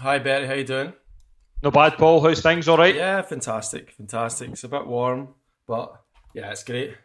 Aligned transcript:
Hi 0.00 0.18
Betty, 0.18 0.46
how 0.46 0.54
you 0.54 0.64
doing? 0.64 0.94
No 1.62 1.70
bad, 1.70 1.98
Paul. 1.98 2.22
How's 2.22 2.40
things? 2.40 2.68
All 2.68 2.78
right? 2.78 2.94
Yeah, 2.94 3.20
fantastic, 3.20 3.90
fantastic. 3.90 4.48
It's 4.48 4.64
a 4.64 4.68
bit 4.68 4.86
warm, 4.86 5.34
but 5.66 5.92
yeah, 6.32 6.50
it's 6.50 6.64
great. 6.64 6.96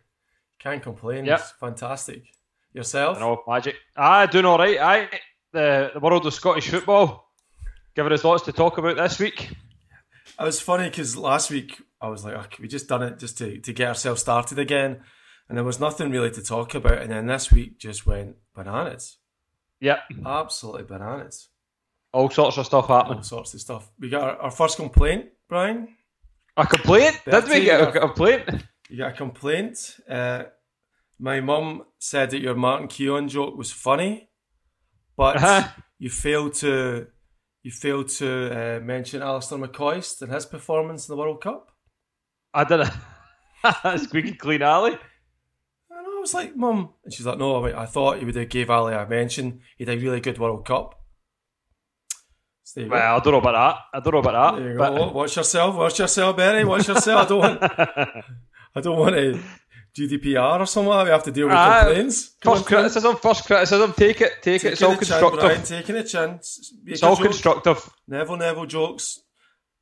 Can't 0.60 0.81
complain. 0.81 1.26
Yep. 1.26 1.39
It's 1.39 1.52
fantastic. 1.52 2.23
Yourself? 2.71 3.18
I 3.18 3.20
know, 3.20 3.44
magic. 3.46 3.76
Ah, 3.97 4.26
doing 4.28 4.46
all 4.46 4.58
right. 4.58 4.79
Aye, 4.79 5.10
the 5.52 5.92
the 5.94 6.00
world 6.00 6.26
of 6.26 6.34
Scottish 6.34 6.70
football. 6.70 7.34
Giving 7.97 8.13
us 8.13 8.23
lots 8.23 8.43
to 8.43 8.54
talk 8.54 8.77
about 8.77 8.96
this 8.96 9.20
week. 9.20 9.52
It 10.39 10.43
was 10.43 10.62
funny 10.62 10.89
because 10.89 11.18
last 11.18 11.52
week 11.52 11.82
I 12.00 12.07
was 12.07 12.23
like, 12.23 12.36
oh, 12.36 12.46
we 12.62 12.70
just 12.70 12.88
done 12.88 13.04
it 13.04 13.20
just 13.20 13.38
to, 13.39 13.57
to 13.59 13.73
get 13.73 13.89
ourselves 13.89 14.21
started 14.21 14.57
again, 14.57 15.02
and 15.50 15.57
there 15.57 15.66
was 15.66 15.82
nothing 15.82 16.12
really 16.12 16.32
to 16.32 16.41
talk 16.41 16.73
about. 16.73 17.02
And 17.02 17.12
then 17.12 17.27
this 17.27 17.52
week 17.52 17.77
just 17.77 18.07
went 18.07 18.38
bananas, 18.55 19.18
Yep, 19.82 20.00
absolutely 20.25 20.84
bananas, 20.84 21.50
all 22.16 22.29
sorts 22.29 22.57
of 22.57 22.66
stuff 22.66 22.88
happening. 22.88 23.18
all 23.18 23.24
sorts 23.24 23.54
of 23.54 23.60
stuff. 23.61 23.92
We 24.00 24.10
got 24.10 24.24
our, 24.24 24.37
our 24.46 24.51
first 24.51 24.78
complaint, 24.78 25.25
Brian. 25.50 25.89
A 26.57 26.65
complaint? 26.65 27.19
Did 27.25 27.43
we 27.50 27.65
get 27.65 27.82
a 27.82 27.88
uh, 27.89 27.91
complaint? 28.07 28.43
You 28.89 28.97
got 29.00 29.11
a 29.11 29.18
complaint. 29.18 29.97
Uh, 30.10 30.43
my 31.19 31.41
mum 31.41 31.83
said 32.00 32.30
that 32.31 32.39
your 32.41 32.55
Martin 32.55 32.88
Keown 32.88 33.28
joke 33.28 33.58
was 33.58 33.72
funny, 33.72 34.30
but 35.17 35.36
Uh-huh. 35.38 35.67
you 36.00 36.09
failed 36.09 36.53
to 36.55 37.08
you 37.64 37.72
failed 37.72 38.09
to 38.22 38.30
uh, 38.77 38.80
mention 38.80 39.22
Alistair 39.23 39.58
McCoist 39.58 40.22
and 40.22 40.31
his 40.31 40.45
performance 40.45 41.09
in 41.09 41.13
the 41.16 41.17
World 41.22 41.41
Cup. 41.41 41.72
I 42.53 42.63
did 42.63 42.81
a 42.81 43.97
squeaky 44.05 44.33
clean 44.36 44.61
alley. 44.61 44.91
And 45.89 46.00
I 46.08 46.19
was 46.19 46.33
like, 46.33 46.55
Mum, 46.55 46.89
and 47.03 47.11
she's 47.13 47.25
like, 47.25 47.39
No, 47.39 47.66
I, 47.66 47.83
I 47.83 47.86
thought 47.88 48.19
you 48.19 48.25
would 48.27 48.36
have 48.36 48.50
gave 48.50 48.69
Ali 48.69 48.94
a 48.94 49.05
mention. 49.08 49.61
He 49.77 49.83
did 49.86 49.97
a 49.97 50.02
really 50.02 50.22
good 50.22 50.38
World 50.38 50.66
Cup. 50.66 50.94
So 52.09 52.16
there 52.19 52.44
you 52.44 52.52
go. 52.52 52.55
Well, 52.78 53.16
I 53.16 53.19
don't 53.19 53.31
know 53.33 53.39
about 53.39 53.52
that. 53.94 53.97
I 53.97 54.00
don't 54.02 54.14
know 54.14 54.19
about 54.30 54.58
There 54.58 54.72
you 54.72 54.78
that. 54.78 54.95
go. 54.95 55.11
Watch 55.11 55.35
yourself. 55.35 55.75
Watch 55.75 55.99
yourself, 55.99 56.35
Berry. 56.35 56.66
Watch 56.66 56.88
yourself. 56.88 57.25
I 57.25 57.30
don't 57.30 57.39
want. 57.39 57.59
I 58.77 58.81
don't 58.81 58.97
want 58.99 59.16
a 59.16 59.39
GDPR 59.95 60.59
or 60.59 60.66
something. 60.66 60.91
We 61.03 61.09
have 61.09 61.23
to 61.23 61.31
deal 61.31 61.45
with 61.47 61.55
Ah, 61.55 61.83
complaints. 61.86 62.36
Come 62.41 62.55
First 62.55 62.66
criticism, 62.66 63.16
first 63.17 63.45
criticism. 63.45 63.93
Take 63.93 64.19
it, 64.21 64.41
take 64.41 64.63
it. 64.66 64.73
It's 64.73 64.81
Taking 64.81 64.86
all 64.88 64.91
a 64.91 64.95
chin, 64.95 64.97
constructive. 65.08 65.39
Brian, 65.39 65.63
taking 65.63 65.95
a 65.95 66.03
chin. 66.03 66.39
It's 66.86 67.03
all 67.03 67.16
joke. 67.16 67.25
constructive. 67.25 67.89
Neville 68.08 68.38
Neville 68.38 68.66
jokes, 68.66 69.19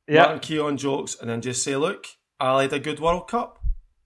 Yeah, 0.06 0.22
Martin 0.22 0.40
Keown 0.40 0.76
jokes, 0.76 1.16
and 1.20 1.28
then 1.28 1.40
just 1.40 1.64
say, 1.64 1.74
look, 1.76 2.06
Ali 2.38 2.64
had 2.66 2.72
a 2.74 2.78
good 2.78 3.00
World 3.00 3.26
Cup. 3.28 3.58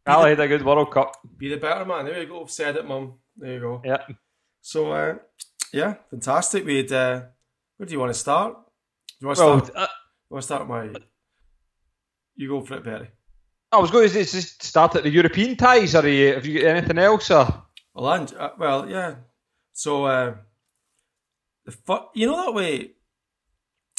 Ali 0.06 0.30
had 0.30 0.40
a 0.40 0.48
good 0.48 0.64
World 0.64 0.90
Cup. 0.90 1.16
Be 1.36 1.50
the 1.50 1.58
better 1.58 1.84
man. 1.84 2.06
There 2.06 2.22
you 2.22 2.28
go. 2.28 2.46
Said 2.46 2.76
it, 2.76 2.86
mum. 2.86 3.14
There 3.36 3.52
you 3.54 3.60
go. 3.60 3.82
Yeah. 3.84 4.04
So, 4.62 4.92
uh, 4.92 5.16
yeah, 5.72 5.94
fantastic. 6.10 6.64
We 6.64 6.76
had. 6.78 6.92
Uh, 6.92 7.22
where 7.76 7.86
do 7.86 7.92
you 7.92 8.00
want 8.00 8.12
to 8.14 8.18
start? 8.18 8.56
Do 9.20 9.24
you 9.24 9.26
want 9.28 9.38
to 9.38 9.44
Well, 9.44 9.64
start? 9.64 9.76
uh, 9.76 9.86
You 10.30 10.34
want 10.34 10.42
to 10.42 10.46
start 10.46 10.68
my? 10.68 10.90
You 12.36 12.48
go 12.48 12.60
for 12.62 12.74
it, 12.76 12.84
Berry. 12.84 13.10
I 13.72 13.78
was 13.78 13.90
going 13.90 14.08
to 14.08 14.14
just 14.24 14.62
start 14.62 14.94
at 14.96 15.02
the 15.02 15.10
European 15.10 15.56
ties. 15.56 15.94
Are 15.94 16.08
you, 16.08 16.34
have 16.34 16.46
you 16.46 16.60
got 16.60 16.68
anything 16.68 16.98
else? 16.98 17.30
Or? 17.30 17.64
Well, 17.94 18.12
and, 18.12 18.32
uh, 18.34 18.50
well, 18.58 18.88
yeah. 18.88 19.16
So, 19.72 20.04
uh, 20.04 20.34
the 21.64 21.72
fu- 21.72 22.08
you 22.14 22.26
know 22.26 22.36
that 22.46 22.54
way. 22.54 22.92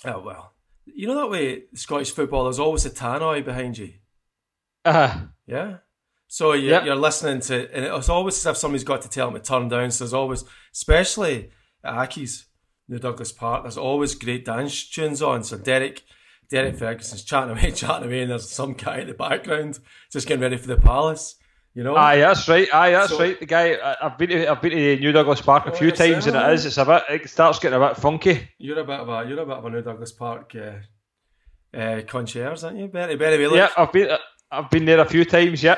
Oh 0.05 0.21
well, 0.21 0.53
you 0.85 1.07
know 1.07 1.15
that 1.15 1.29
way. 1.29 1.63
Scottish 1.73 2.11
football. 2.11 2.45
There's 2.45 2.59
always 2.59 2.85
a 2.85 2.89
tannoy 2.89 3.43
behind 3.43 3.77
you. 3.77 3.93
Uh, 4.85 5.25
Yeah. 5.45 5.77
So 6.31 6.53
you're, 6.53 6.71
Yep. 6.71 6.85
you're 6.85 6.95
listening 6.95 7.39
to, 7.41 7.73
and 7.75 7.85
it's 7.85 8.07
always 8.09 8.37
as 8.37 8.45
if 8.45 8.57
somebody's 8.57 8.83
got 8.83 9.01
to 9.01 9.09
tell 9.09 9.31
them 9.31 9.41
to 9.41 9.45
turn 9.47 9.67
down. 9.67 9.91
So 9.91 10.03
there's 10.03 10.13
always, 10.13 10.43
especially 10.73 11.51
at 11.83 11.93
Aki's, 11.95 12.45
New 12.89 12.99
Douglas 12.99 13.31
Park, 13.31 13.63
there's 13.63 13.77
always 13.77 14.15
great 14.15 14.43
dance 14.45 14.89
tunes 14.89 15.21
on. 15.21 15.43
So 15.43 15.57
Derek, 15.57 16.03
Derek 16.49 16.75
Ferguson's 16.75 17.23
chatting 17.23 17.51
away, 17.51 17.71
chatting 17.75 18.07
away, 18.07 18.21
and 18.23 18.31
there's 18.31 18.49
some 18.49 18.73
guy 18.73 18.97
in 18.99 19.07
the 19.07 19.13
background 19.13 19.79
just 20.11 20.27
getting 20.27 20.41
ready 20.41 20.57
for 20.57 20.67
the 20.67 20.77
Palace. 20.77 21.35
You 21.75 21.83
know? 21.83 21.95
aye, 21.95 22.17
that's 22.17 22.47
right. 22.49 22.67
Aye, 22.73 22.91
that's 22.91 23.11
So- 23.11 23.19
right. 23.19 23.39
The 23.39 23.45
guy 23.45 23.73
I, 23.75 23.95
I've 24.07 24.17
been 24.17 24.29
to, 24.29 24.47
I've 24.51 24.61
been 24.61 24.71
to 24.71 24.95
New 24.97 25.11
Douglas 25.11 25.39
Park 25.39 25.67
a 25.67 25.71
Oh, 25.71 25.75
few 25.75 25.91
times, 25.91 26.25
and 26.27 26.35
it 26.35 26.53
is. 26.53 26.65
It's 26.65 26.77
a 26.77 26.83
bit. 26.85 27.03
It 27.09 27.29
starts 27.29 27.59
getting 27.59 27.79
a 27.81 27.87
bit 27.87 27.95
funky. 27.97 28.49
You're 28.57 28.79
a 28.79 28.83
bit 28.83 28.99
of 28.99 29.07
a, 29.07 29.29
you're 29.29 29.39
a 29.39 29.45
bit 29.45 29.57
of 29.57 29.65
a 29.65 29.69
New 29.69 29.81
Douglas 29.83 30.11
Park 30.11 30.51
uh, 30.55 31.77
uh, 31.77 32.01
concierge, 32.07 32.63
aren't 32.63 32.79
you? 32.79 32.87
Berry, 32.87 33.15
Berry, 33.15 33.45
look. 33.45 33.55
Yeah, 33.55 33.69
I've 33.77 33.91
been. 33.93 34.17
I've 34.51 34.69
been 34.71 34.85
there 34.85 34.99
a 34.99 35.05
few 35.05 35.25
times. 35.25 35.61
Yeah. 35.61 35.77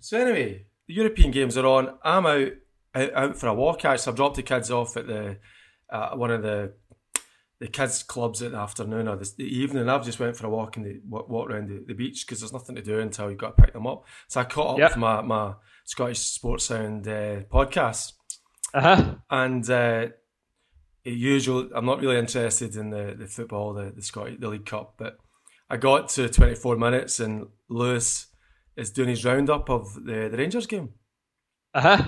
So 0.00 0.18
anyway, 0.18 0.64
the 0.88 0.94
European 0.94 1.30
games 1.30 1.58
are 1.58 1.66
on. 1.66 1.98
I'm 2.02 2.24
out 2.24 2.48
out, 2.94 3.14
out 3.14 3.36
for 3.38 3.48
a 3.48 3.54
walk. 3.54 3.84
Actually, 3.84 4.10
I've 4.12 4.16
dropped 4.16 4.36
the 4.36 4.42
kids 4.42 4.70
off 4.70 4.96
at 4.96 5.06
the 5.06 5.36
uh, 5.92 6.16
one 6.16 6.30
of 6.32 6.42
the 6.42 6.72
the 7.60 7.68
kids 7.68 8.02
clubs 8.02 8.42
in 8.42 8.50
the 8.52 8.58
afternoon 8.58 9.06
or 9.06 9.14
the, 9.16 9.30
the 9.38 9.44
evening. 9.44 9.88
I've 9.88 10.04
just 10.04 10.18
went 10.18 10.36
for 10.36 10.46
a 10.46 10.50
walk 10.50 10.76
and 10.76 10.84
the 10.84 11.00
walk, 11.08 11.28
walk 11.28 11.48
around 11.48 11.68
the, 11.68 11.84
the 11.86 11.94
beach 11.94 12.26
because 12.26 12.40
there's 12.40 12.52
nothing 12.52 12.74
to 12.74 12.82
do 12.82 12.98
until 12.98 13.30
you've 13.30 13.38
got 13.38 13.56
to 13.56 13.62
pick 13.62 13.72
them 13.72 13.86
up. 13.86 14.04
So 14.26 14.40
I 14.40 14.44
caught 14.44 14.72
up 14.72 14.78
Yep. 14.78 14.90
with 14.90 14.96
my 14.98 15.20
my 15.20 15.54
Scottish 15.84 16.18
Sports 16.18 16.64
Sound 16.64 17.06
uh, 17.06 17.42
podcast 17.52 18.12
Uh 18.74 18.80
huh. 18.96 19.14
and. 19.30 19.68
Uh, 19.70 20.06
usual. 21.04 21.68
I'm 21.74 21.84
not 21.84 22.00
really 22.00 22.18
interested 22.18 22.76
in 22.76 22.90
the, 22.90 23.16
the 23.18 23.26
football, 23.26 23.74
the 23.74 23.90
the 23.94 24.02
Scottish 24.02 24.38
the 24.38 24.48
League 24.48 24.66
Cup, 24.66 24.94
but 24.98 25.18
I 25.68 25.76
got 25.76 26.08
to 26.10 26.28
24 26.28 26.76
minutes 26.76 27.18
and 27.18 27.46
Lewis 27.68 28.28
is 28.76 28.90
doing 28.92 29.08
his 29.08 29.24
roundup 29.24 29.68
of 29.68 29.94
the, 29.94 30.28
the 30.30 30.36
Rangers 30.36 30.66
game. 30.66 30.90
Uh 31.74 31.80
huh. 31.80 32.04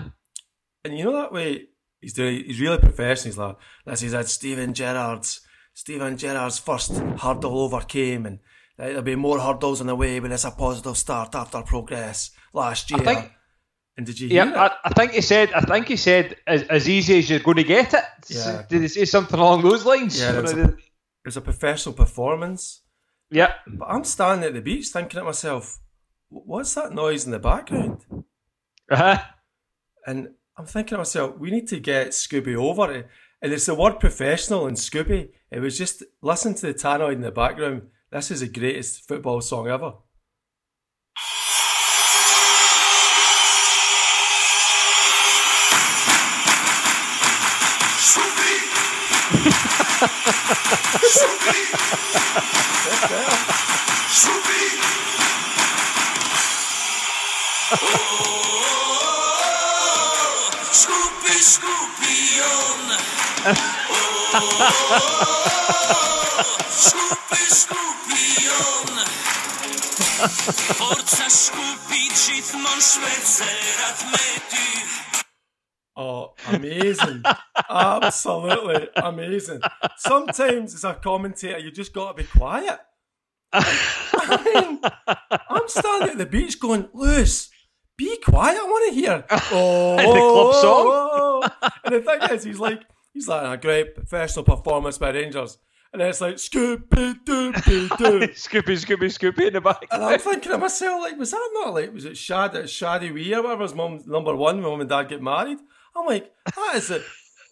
And 0.85 0.97
you 0.97 1.05
know 1.05 1.13
that 1.15 1.33
way 1.33 1.69
he's 2.05 2.13
doing 2.21 2.45
he's 2.47 2.61
really 2.61 2.79
professional. 2.79 3.31
He's 3.31 3.39
like, 3.39 3.57
this 3.87 4.03
is 4.03 4.13
had 4.13 4.29
Steven 4.29 4.73
Gerrard's 4.75 5.41
Steven 5.83 6.17
Gerrard's 6.17 6.59
first 6.59 6.93
hurdle 7.23 7.59
overcame 7.65 8.27
and 8.27 8.39
there'll 8.79 9.03
be 9.03 9.17
more 9.17 9.41
hurdles 9.41 9.81
on 9.81 9.89
the 9.89 9.95
way, 9.97 10.19
but 10.21 10.31
it's 10.33 10.45
a 10.45 10.51
positive 10.51 10.97
start 10.97 11.35
after 11.35 11.63
progress 11.63 12.31
last 12.53 12.91
year. 12.91 13.01
think- 13.01 13.31
and 13.97 14.07
did 14.07 14.19
you 14.19 14.29
hear 14.29 14.45
Yeah. 14.47 14.61
I, 14.65 14.89
I 14.89 14.91
think 14.91 15.13
he 15.13 15.21
said. 15.21 15.53
I 15.53 15.61
think 15.61 15.87
he 15.87 15.97
said 15.97 16.37
as, 16.49 16.63
as 16.65 16.89
easy 16.89 17.19
as 17.21 17.31
you're 17.31 17.39
going 17.49 17.59
to 17.59 17.63
get 17.77 17.95
it. 17.95 18.05
Yeah. 18.29 18.65
Did 18.69 18.83
he 18.83 18.89
say 18.89 19.05
something 19.05 19.39
along 19.39 19.63
those 19.63 19.85
lines? 19.85 20.19
Yeah, 20.21 20.41
it's 20.41 20.53
a- 20.53 20.63
it 20.65 21.29
was 21.29 21.37
a 21.37 21.41
professional 21.41 21.95
performance. 21.95 22.83
yeah. 23.31 23.53
But 23.79 23.87
I'm 23.89 24.03
standing 24.05 24.49
at 24.49 24.55
the 24.55 24.61
beach 24.61 24.89
thinking 24.89 25.19
to 25.21 25.25
myself, 25.25 25.79
what's 26.29 26.75
that 26.75 26.93
noise 26.93 27.25
in 27.25 27.31
the 27.31 27.39
background? 27.39 27.99
Uh-huh. 28.91 29.19
And 30.09 30.31
I'm 30.57 30.67
thinking 30.67 30.91
to 30.91 30.99
myself, 30.99 31.37
we 31.39 31.51
need 31.51 31.67
to 31.69 31.81
get 31.81 32.11
Scooby 32.11 32.55
over 32.55 32.93
it. 32.93 33.09
And 33.43 33.53
it's 33.53 33.67
the 33.67 33.75
word 33.75 33.99
professional 33.99 34.67
and 34.67 34.77
Scooby. 34.77 35.31
It 35.51 35.59
was 35.61 35.77
just 35.77 36.05
listen 36.23 36.55
to 36.55 36.67
the 36.67 36.75
tannoid 36.75 37.15
in 37.15 37.23
the 37.23 37.33
background. 37.33 37.89
This 38.11 38.31
is 38.31 38.41
the 38.41 38.49
greatest 38.49 39.07
football 39.09 39.41
song 39.41 39.69
ever. 39.69 39.95
Oh. 57.77 58.44
Scoopy. 60.75 61.39
Scoopy, 61.39 62.17
oh. 62.43 62.65
Scoopy-on. 67.49 68.95
Oh. 70.19 70.35
Forza 70.75 71.29
Scoopy, 71.31 72.03
Chithmon, 72.23 72.81
Schweizerat 72.81 74.01
med 74.11 74.41
du. 74.51 74.67
Oh, 75.97 76.35
amazing. 76.53 77.23
Absolutely 77.71 78.89
amazing. 78.97 79.61
Sometimes 79.97 80.75
as 80.75 80.85
a 80.85 80.95
commentator, 80.95 81.59
you 81.59 81.71
just 81.71 81.93
got 81.93 82.17
to 82.17 82.23
be 82.23 82.29
quiet. 82.29 82.81
I 83.53 84.43
mean, 84.45 84.81
I'm 85.49 85.69
standing 85.69 86.11
at 86.11 86.19
the 86.19 86.27
beach 86.27 86.59
going, 86.59 86.89
Lewis, 86.93 87.51
be 87.97 88.17
quiet. 88.19 88.59
I 88.59 88.65
want 88.65 88.95
to 88.95 89.01
hear. 89.01 89.25
Oh, 89.53 89.97
the 89.97 90.03
club 90.05 90.55
song? 90.55 90.87
oh, 90.87 91.49
oh. 91.63 91.69
And 91.85 91.95
the 91.95 92.01
thing 92.01 92.37
is, 92.37 92.45
he's 92.45 92.59
like, 92.59 92.83
he's 93.13 93.29
like 93.29 93.59
a 93.59 93.61
great 93.61 93.95
professional 93.95 94.45
performance 94.45 94.99
by 94.99 95.11
Rangers. 95.11 95.59
And 95.93 96.01
then 96.01 96.09
it's 96.09 96.21
like, 96.21 96.37
Scooby 96.37 97.15
Dooby 97.25 97.97
Doo. 97.99 98.21
Scoopy, 98.35 98.75
Scoopy, 98.85 99.07
Scoopy 99.17 99.47
in 99.47 99.53
the 99.53 99.61
back. 99.61 99.87
And 99.93 100.03
I'm 100.03 100.19
thinking 100.19 100.51
to 100.51 100.59
myself, 100.59 101.01
like, 101.03 101.17
was 101.17 101.31
that 101.31 101.51
not 101.55 101.73
like, 101.73 101.95
was 101.95 102.05
it 102.05 102.17
Shad, 102.17 102.53
Shaddy 102.53 103.15
Wee 103.15 103.33
or 103.33 103.43
whatever 103.43 103.63
his 103.63 103.75
mum, 103.75 104.03
number 104.07 104.35
one, 104.35 104.57
when 104.57 104.65
mum 104.65 104.81
and 104.81 104.91
dad 104.91 105.09
get 105.09 105.23
married? 105.23 105.59
I'm 105.97 106.07
like, 106.07 106.33
that 106.57 106.73
is 106.75 106.91
it. 106.91 107.03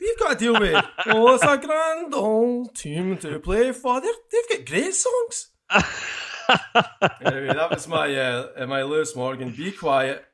We've 0.00 0.18
got 0.18 0.30
to 0.30 0.44
deal 0.44 0.58
with, 0.58 0.84
oh, 1.06 1.34
it's 1.36 1.44
a 1.44 1.56
grand 1.56 2.12
old 2.12 2.74
team 2.74 3.16
to 3.18 3.38
play 3.38 3.70
for. 3.70 4.00
They're, 4.00 4.12
they've 4.32 4.58
got 4.58 4.66
great 4.66 4.94
songs. 4.94 5.50
anyway, 7.24 7.54
that 7.54 7.70
was 7.70 7.86
my 7.86 8.12
uh, 8.12 8.66
my 8.66 8.82
Lewis 8.82 9.14
Morgan. 9.14 9.50
Be 9.50 9.70
quiet. 9.70 10.24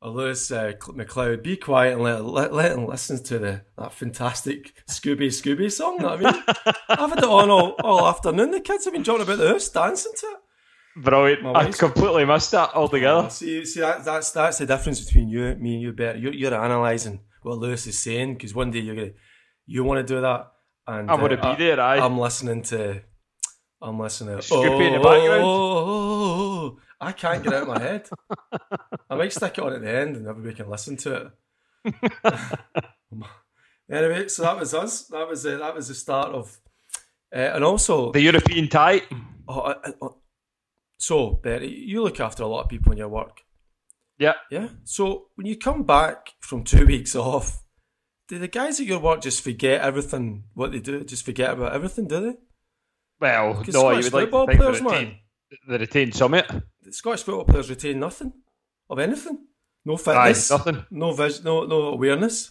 Oh, 0.00 0.12
Lewis 0.12 0.52
uh, 0.52 0.72
McLeod, 0.80 1.42
be 1.42 1.56
quiet 1.56 1.94
and 1.94 2.02
let, 2.02 2.24
let, 2.24 2.54
let 2.54 2.72
him 2.72 2.86
listen 2.86 3.20
to 3.24 3.38
the 3.38 3.62
that 3.76 3.92
fantastic 3.92 4.72
Scooby 4.88 5.26
Scooby 5.26 5.72
song. 5.72 5.98
Know 5.98 6.10
I 6.10 6.16
mean, 6.16 6.26
I've 6.88 7.10
had 7.10 7.18
it 7.18 7.24
on 7.24 7.50
all, 7.50 7.74
all 7.82 8.06
afternoon. 8.06 8.52
The 8.52 8.60
kids 8.60 8.84
have 8.84 8.94
been 8.94 9.02
talking 9.02 9.22
about 9.22 9.38
the 9.38 9.48
house, 9.48 9.68
dancing 9.68 10.12
to 10.18 10.26
it. 10.26 10.38
Brilliant. 11.04 11.46
I 11.46 11.70
completely 11.72 12.24
missed 12.24 12.52
that 12.52 12.74
altogether. 12.74 13.28
See, 13.30 13.64
see 13.64 13.80
that, 13.80 14.04
that's 14.04 14.30
that's 14.30 14.58
the 14.58 14.66
difference 14.66 15.04
between 15.04 15.28
you, 15.28 15.56
me, 15.56 15.74
and 15.74 15.82
you, 15.82 15.92
Bert. 15.92 16.18
You're, 16.18 16.32
you're 16.32 16.54
analysing 16.54 17.20
what 17.42 17.58
Lewis 17.58 17.86
is 17.88 17.98
saying 17.98 18.34
because 18.34 18.54
one 18.54 18.70
day 18.70 18.80
you're 18.80 18.94
gonna, 18.94 19.12
you 19.66 19.82
want 19.82 20.06
to 20.06 20.14
do 20.14 20.20
that, 20.20 20.52
and 20.86 21.10
I 21.10 21.14
wanna 21.14 21.36
uh, 21.36 21.56
be 21.56 21.64
there, 21.64 21.80
aye. 21.80 21.98
I'm 21.98 22.18
listening 22.18 22.62
to, 22.62 23.02
I'm 23.82 23.98
listening 23.98 24.36
to 24.36 24.42
Scoopy 24.42 24.86
in 24.86 24.92
the 24.94 25.00
background. 25.00 25.42
Oh, 25.44 25.97
I 27.00 27.12
can't 27.12 27.42
get 27.42 27.52
it 27.52 27.56
out 27.56 27.62
of 27.62 27.68
my 27.68 27.80
head. 27.80 28.08
I 29.08 29.14
might 29.14 29.32
stick 29.32 29.58
it 29.58 29.64
on 29.64 29.72
at 29.72 29.82
the 29.82 29.90
end 29.90 30.16
and 30.16 30.26
everybody 30.26 30.54
can 30.54 30.68
listen 30.68 30.96
to 30.98 31.30
it. 31.84 32.12
anyway, 33.90 34.28
so 34.28 34.42
that 34.42 34.58
was 34.58 34.74
us. 34.74 35.06
That 35.06 35.28
was 35.28 35.46
uh, 35.46 35.58
that 35.58 35.74
was 35.74 35.88
the 35.88 35.94
start 35.94 36.34
of, 36.34 36.58
uh, 37.34 37.38
and 37.54 37.64
also 37.64 38.12
The 38.12 38.20
European 38.20 38.68
tie. 38.68 39.02
oh, 39.46 39.60
uh, 39.60 40.08
so 40.98 41.30
Betty, 41.42 41.68
you 41.68 42.02
look 42.02 42.20
after 42.20 42.42
a 42.42 42.48
lot 42.48 42.64
of 42.64 42.68
people 42.68 42.92
in 42.92 42.98
your 42.98 43.08
work. 43.08 43.42
Yeah. 44.18 44.34
Yeah. 44.50 44.68
So 44.84 45.28
when 45.36 45.46
you 45.46 45.56
come 45.56 45.84
back 45.84 46.34
from 46.40 46.64
two 46.64 46.84
weeks 46.92 47.14
off, 47.14 47.62
do 48.28 48.38
the 48.38 48.48
guys 48.48 48.80
at 48.80 48.86
your 48.86 48.98
work 48.98 49.22
just 49.22 49.42
forget 49.42 49.80
everything 49.80 50.44
what 50.54 50.72
they 50.72 50.80
do? 50.80 51.04
Just 51.04 51.24
forget 51.24 51.50
about 51.52 51.72
everything, 51.72 52.08
do 52.08 52.20
they? 52.20 52.36
Well, 53.20 53.64
no, 53.72 53.90
you 53.90 54.04
would 54.04 54.12
like 54.12 54.30
to 54.30 54.46
think 54.46 54.60
players, 54.60 54.78
the 54.78 54.84
man. 54.84 54.92
retain, 54.92 55.16
the 55.68 55.78
retain 55.78 56.12
summit. 56.12 56.46
The 56.88 56.94
Scottish 56.94 57.22
football 57.22 57.44
players 57.44 57.68
retain 57.70 58.00
nothing 58.00 58.32
of 58.88 58.98
anything. 58.98 59.38
No 59.84 59.94
Aye, 59.94 59.96
fitness, 59.98 60.50
nothing. 60.50 60.84
no 60.90 61.12
vis- 61.12 61.44
no 61.44 61.64
no 61.66 61.82
awareness. 61.88 62.50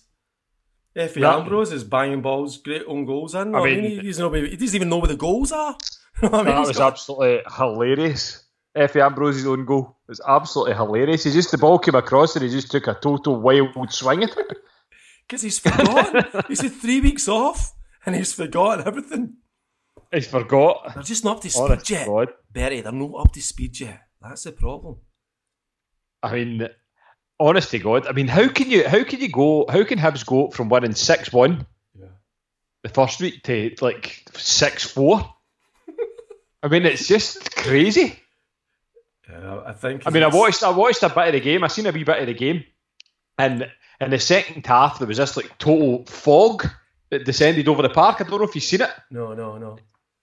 Efe. 0.96 1.22
Ambrose 1.24 1.72
is 1.72 1.84
banging 1.84 2.22
balls, 2.22 2.58
great 2.58 2.84
own 2.88 3.06
goals 3.06 3.36
in. 3.36 3.54
I 3.56 3.60
I 3.60 3.64
mean- 3.66 3.82
mean, 3.84 4.02
he's 4.02 4.20
no, 4.20 4.32
he 4.32 4.56
doesn't 4.56 4.76
even 4.76 4.90
know 4.90 4.98
where 4.98 5.08
the 5.08 5.16
goals 5.16 5.52
are. 5.52 5.76
I 6.22 6.30
mean, 6.30 6.46
That 6.46 6.60
was 6.68 6.78
got- 6.78 6.94
absolutely 6.94 7.42
hilarious. 7.56 8.44
Efe 8.76 9.02
Ambrose's 9.04 9.48
own 9.48 9.66
goal 9.66 9.98
was 10.08 10.22
absolutely 10.28 10.76
hilarious. 10.76 11.24
He 11.24 11.32
just 11.32 11.50
the 11.52 11.58
ball 11.58 11.80
came 11.80 11.96
across 11.96 12.36
and 12.36 12.44
he 12.46 12.52
just 12.52 12.70
took 12.72 12.86
a 12.88 12.94
total 12.94 13.42
wild 13.42 13.92
swing 13.92 14.24
at 14.24 14.38
it. 14.38 14.48
Because 15.28 15.42
he's 15.42 15.58
forgotten. 15.60 16.44
he's 16.48 16.62
had 16.62 16.72
three 16.74 17.02
weeks 17.02 17.28
off 17.28 17.74
and 18.06 18.16
he's 18.16 18.34
forgotten 18.34 18.88
everything. 18.88 19.34
He 20.14 20.22
forgot. 20.22 20.94
They're 20.94 21.04
just 21.04 21.24
not 21.26 21.38
up 21.38 21.42
to 21.42 21.50
speed 21.50 21.62
Honest 21.64 21.90
yet. 21.90 22.08
God. 22.08 22.30
Bertie, 22.52 22.82
they're 22.82 22.92
not 22.92 23.16
up 23.20 23.34
to 23.34 23.42
speed 23.42 23.80
yet. 23.80 24.02
That's 24.22 24.44
the 24.44 24.52
problem. 24.52 24.98
I 26.24 26.34
mean, 26.34 26.68
honest 27.40 27.72
to 27.72 27.80
God, 27.80 28.08
I 28.08 28.12
mean, 28.12 28.28
how 28.28 28.48
can 28.48 28.70
you 28.70 28.88
how 28.88 29.04
can 29.04 29.20
you 29.20 29.30
go? 29.30 29.66
How 29.70 29.84
can 29.84 30.00
Hibs 30.00 30.26
go 30.26 30.50
from 30.50 30.70
winning 30.70 30.96
six 30.96 31.32
one 31.32 31.66
Yeah. 32.00 32.08
the 32.84 32.90
first 32.90 33.20
week 33.22 33.44
to 33.44 33.76
like 33.82 34.26
six 34.36 34.84
four? 34.84 35.34
I 36.64 36.68
mean, 36.70 36.86
it's 36.86 37.08
just 37.08 37.56
crazy. 37.56 38.20
Yeah, 39.30 39.62
I 39.66 39.74
think. 39.74 40.04
I 40.06 40.10
mean, 40.10 40.24
I 40.24 40.28
watched 40.28 40.64
I 40.64 40.72
watched 40.72 41.04
a 41.04 41.10
bit 41.10 41.28
of 41.28 41.34
the 41.34 41.40
game. 41.40 41.64
I 41.64 41.68
seen 41.68 41.86
a 41.86 41.92
wee 41.92 42.04
bit 42.04 42.20
of 42.20 42.28
the 42.28 42.34
game, 42.34 42.64
and 43.38 43.70
in 44.02 44.10
the 44.10 44.20
second 44.20 44.66
half 44.66 45.00
there 45.00 45.08
was 45.08 45.18
this 45.18 45.38
like 45.38 45.58
total 45.60 46.06
fog 46.06 46.68
that 47.12 47.26
descended 47.26 47.68
over 47.68 47.82
the 47.84 47.90
park. 47.90 48.20
I 48.20 48.24
don't 48.24 48.40
know 48.40 48.48
if 48.48 48.56
you've 48.56 48.64
seen 48.64 48.82
it. 48.82 48.90
No, 49.12 49.34
no, 49.34 49.58
no. 49.58 49.78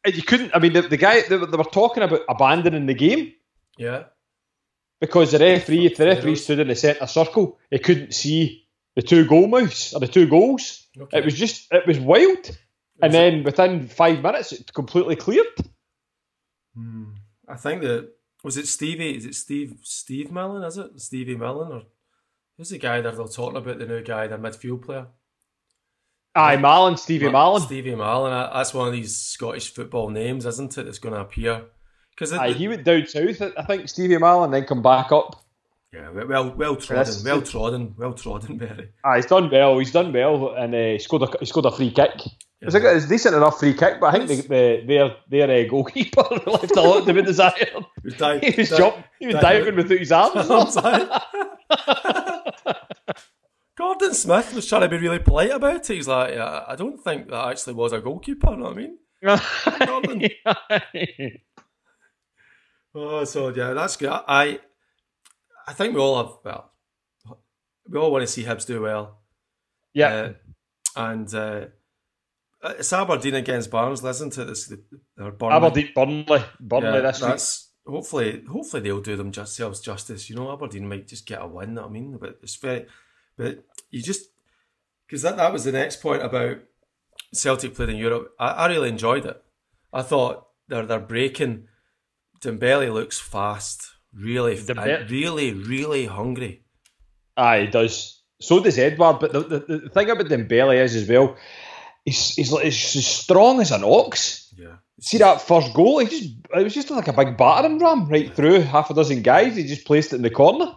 And 0.05 0.15
You 0.15 0.23
couldn't. 0.23 0.55
I 0.55 0.59
mean, 0.59 0.73
the, 0.73 0.83
the 0.83 0.97
guy 0.97 1.23
they, 1.23 1.37
were- 1.37 1.47
they 1.47 1.57
were 1.57 1.65
talking 1.65 2.03
about 2.03 2.21
abandoning 2.29 2.87
the 2.87 2.95
game 2.95 3.33
Yeah. 3.77 4.05
because 5.01 5.33
the 5.33 5.39
referee, 5.39 5.87
if 5.87 5.97
the 5.97 6.07
referee 6.07 6.37
stood 6.37 6.61
in 6.61 6.69
the 6.69 6.77
centre 6.77 7.07
circle, 7.07 7.59
he 7.71 7.79
couldn't 7.79 8.15
see 8.15 8.67
the 8.97 9.03
two 9.03 9.27
goal 9.27 9.47
mouths 9.49 9.93
or 9.93 10.01
the 10.01 10.07
two 10.09 10.27
goals. 10.29 10.87
Okay. 10.99 11.19
It 11.19 11.25
was 11.25 11.35
just 11.35 11.73
it 11.73 11.87
was 11.87 11.99
wild. 11.99 12.57
And 13.03 13.13
then 13.13 13.43
within 13.43 13.89
five 13.89 14.23
minutes, 14.23 14.53
it 14.53 14.73
completely 14.73 15.17
cleared. 15.17 15.47
Hmm. 16.77 17.15
I 17.49 17.57
think 17.57 17.83
that 17.83 18.11
was 18.45 18.57
it 18.57 18.69
Stevie. 18.69 19.17
Is 19.17 19.27
it 19.27 19.35
Steve 19.35 19.75
Steve 19.83 20.31
Millen? 20.31 20.63
Is 20.63 20.79
it 20.79 21.01
Stevie 21.01 21.37
Millen 21.37 21.73
or 21.73 21.83
who's 22.57 22.71
the 22.71 22.79
guy 22.79 23.01
that 23.01 23.17
they're 23.17 23.27
talking 23.27 23.57
about? 23.57 23.79
The 23.79 23.87
new 23.87 24.03
guy, 24.03 24.29
the 24.29 24.39
midfield 24.39 24.83
player. 24.83 25.09
Aye, 26.37 26.57
Mallan, 26.57 26.99
Stevie 26.99 27.27
Mallan. 27.27 27.61
Stevie 27.61 27.93
Mallan. 27.93 28.53
That's 28.53 28.75
one 28.75 28.89
of 28.89 28.93
these 28.93 29.17
Scottish 29.17 29.73
football 29.73 30.11
names, 30.11 30.47
isn't 30.47 30.77
it? 30.79 30.85
That's 30.85 30.99
going 30.99 31.15
to 31.15 31.21
appear 31.21 31.67
because 32.15 32.33
Aye, 32.33 32.53
he 32.53 32.69
went 32.69 32.85
down 32.85 33.07
south, 33.07 33.41
I 33.57 33.63
think, 33.65 33.89
Stevie 33.89 34.17
Mallan, 34.17 34.53
then 34.53 34.65
come 34.65 34.83
back 34.83 35.11
up. 35.13 35.43
yeah, 35.93 36.11
well, 36.11 36.51
well 36.57 36.77
trodden, 36.77 37.25
well 37.25 37.43
trodden, 37.43 37.95
well 37.99 38.13
trodden, 38.15 38.57
Berry. 38.59 38.89
Ah, 39.05 39.17
he's 39.17 39.27
done 39.27 39.51
well. 39.51 39.79
He's 39.79 39.93
done 39.93 40.13
well, 40.13 40.55
and 40.55 40.75
uh, 40.75 40.79
he 40.79 40.99
scored 40.99 41.23
a 41.23 41.29
he 41.41 41.47
scored 41.47 41.67
a 41.67 41.71
free 41.73 41.91
kick. 41.91 42.13
It 42.61 42.67
was, 42.69 42.75
a, 42.77 42.97
it's 42.97 43.05
a 43.05 43.09
decent 43.09 43.35
enough 43.35 43.59
free 43.61 43.75
kick, 43.75 44.01
but 44.01 44.15
I 44.15 44.27
think 44.27 44.49
the, 44.49 44.49
the, 44.49 44.85
their 44.87 45.17
their 45.49 45.67
uh, 45.67 45.69
goalkeeper 45.69 46.23
left 46.47 46.71
a 46.77 46.81
lot 46.81 47.05
to 47.07 47.13
be 47.13 47.21
desired. 47.23 47.69
He 48.03 48.05
was, 48.05 48.15
di- 48.15 48.39
He 48.39 48.55
was 48.61 48.71
di- 48.71 48.77
jump, 48.79 48.97
he 49.21 49.27
was 49.27 49.35
di- 49.35 49.41
diving 49.43 49.77
without 49.77 49.99
his 49.99 50.13
arms. 50.13 50.77
Gordon 53.77 54.15
Smith 54.15 54.55
was 54.55 54.67
trying 54.67 54.83
to 54.83 54.89
be 54.89 54.97
really 54.99 55.19
polite 55.19 55.51
about 55.51 55.91
it. 55.91 55.95
He's 55.95 56.07
like, 56.09 56.35
yeah, 56.35 56.65
I 56.67 56.77
don't 56.77 57.03
think 57.03 57.29
that 57.29 57.49
actually 57.49 57.75
was 57.75 57.93
a 57.93 58.01
goalkeeper. 58.01 58.51
You 58.53 58.57
know 58.57 58.65
what 58.65 58.73
I 58.73 58.77
mean? 58.77 58.99
Gordon. 59.87 60.23
Oh, 62.95 63.25
so 63.25 63.49
yeah, 63.49 63.73
that's 63.73 63.97
good. 63.97 64.11
I, 64.11 64.61
I 65.67 65.73
think 65.73 65.95
we 65.95 66.01
all 66.01 66.17
have. 66.17 66.37
Well, 66.45 66.71
we 67.89 67.99
all 67.99 68.11
want 68.13 68.23
to 68.23 68.27
see 68.29 68.45
Hibs 68.45 68.67
do 68.67 68.81
well. 68.83 69.19
yeah, 69.93 70.09
Uh, 70.15 70.33
and 70.97 71.35
uh, 71.35 71.67
it's 72.63 72.93
Aberdeen 72.93 73.35
against 73.35 73.71
Barnes. 73.71 74.03
Listen 74.03 74.31
to 74.31 74.45
this. 74.45 74.73
They're 75.17 75.31
Burnley. 75.33 75.57
Aberdeen, 75.57 75.89
Burnley, 75.95 76.45
Burnley 76.61 77.01
Yeah, 77.03 77.11
this 77.13 77.21
week. 77.87 77.95
hopefully 77.95 78.45
hopefully 78.49 78.83
they'll 78.83 79.01
do 79.01 79.17
them 79.17 79.33
themselves 79.33 79.81
justice. 79.81 80.31
You 80.31 80.37
know, 80.37 80.53
Aberdeen 80.53 80.89
might 80.89 81.09
just 81.09 81.27
get 81.27 81.43
a 81.43 81.47
win. 81.47 81.79
I 81.79 81.89
mean, 81.89 82.17
but 82.19 82.39
it's 82.43 82.57
very, 82.57 82.87
but 83.37 83.65
you 83.91 84.03
just 84.03 84.31
because 85.07 85.23
that 85.23 85.37
that 85.37 85.53
was 85.53 85.65
the 85.65 85.73
next 85.73 86.01
point 86.01 86.23
about 86.23 86.59
Celtic 87.33 87.75
played 87.75 87.89
in 87.91 87.97
Europe. 87.97 88.33
I, 88.39 88.49
I 88.51 88.67
really 88.69 88.89
enjoyed 88.89 89.27
it. 89.27 89.43
I 89.93 90.03
thought 90.03 90.47
they're 90.69 90.87
they're 90.87 91.01
breaking. 91.01 91.67
Dembele 92.41 92.93
looks 92.93 93.21
fast, 93.21 93.91
really, 94.13 94.57
Dembe- 94.57 95.01
and 95.01 95.11
really, 95.11 95.53
really 95.53 96.07
hungry. 96.07 96.63
Aye, 97.37 97.63
he 97.63 97.67
does. 97.67 98.23
So 98.41 98.63
does 98.63 98.79
Edouard. 98.79 99.21
But 99.21 99.33
the, 99.33 99.41
the, 99.41 99.79
the 99.79 99.89
thing 99.89 100.11
about 100.11 100.27
Dembele 100.27 100.83
is 100.83 100.95
as 100.95 101.09
well, 101.09 101.37
he's 102.05 102.35
he's, 102.35 102.53
like, 102.53 102.65
he's 102.65 102.97
as 102.97 103.07
strong 103.07 103.61
as 103.61 103.71
an 103.71 103.85
ox. 103.85 104.53
Yeah, 104.57 104.77
See 105.01 105.19
that 105.19 105.41
first 105.41 105.75
goal? 105.75 105.99
He 105.99 106.07
just 106.07 106.37
it 106.55 106.63
was 106.63 106.75
just 106.75 106.91
like 106.91 107.09
a 107.09 107.13
big 107.13 107.37
battering 107.37 107.79
ram 107.79 108.09
right 108.09 108.35
through 108.35 108.61
half 108.61 108.91
a 108.91 108.95
dozen 108.95 109.23
guys. 109.23 109.57
He 109.57 109.65
just 109.65 109.87
placed 109.87 110.13
it 110.13 110.17
in 110.17 110.23
the 110.23 110.31
corner. 110.31 110.77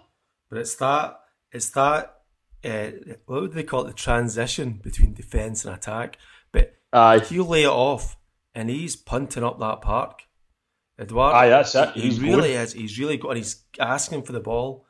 But 0.50 0.60
it's 0.60 0.76
that 0.76 1.20
it's 1.52 1.70
that 1.72 2.16
uh, 2.64 2.92
what 3.26 3.42
would 3.42 3.54
they 3.54 3.64
call 3.64 3.86
it? 3.86 3.88
The 3.88 3.94
transition 3.94 4.80
between 4.84 5.14
defence 5.14 5.66
and 5.66 5.76
attack. 5.76 6.18
But 6.52 6.76
Aye, 6.92 7.26
you 7.30 7.44
lay 7.44 7.64
it 7.64 7.70
off, 7.70 8.18
and 8.56 8.70
he's 8.70 8.96
punting 8.96 9.44
up 9.44 9.60
that 9.60 9.82
park. 9.82 10.24
Edouard, 11.00 11.34
Aye, 11.36 11.48
ah, 11.48 11.50
that's 11.58 11.76
it. 11.76 11.92
He, 11.92 12.02
He's 12.02 12.20
really 12.20 12.50
going. 12.54 12.62
is. 12.62 12.74
He's 12.74 12.98
really 13.00 13.18
good. 13.18 13.38
He's 13.38 13.64
asking 13.80 14.24
for 14.24 14.32
the 14.32 14.40
ball, 14.40 14.86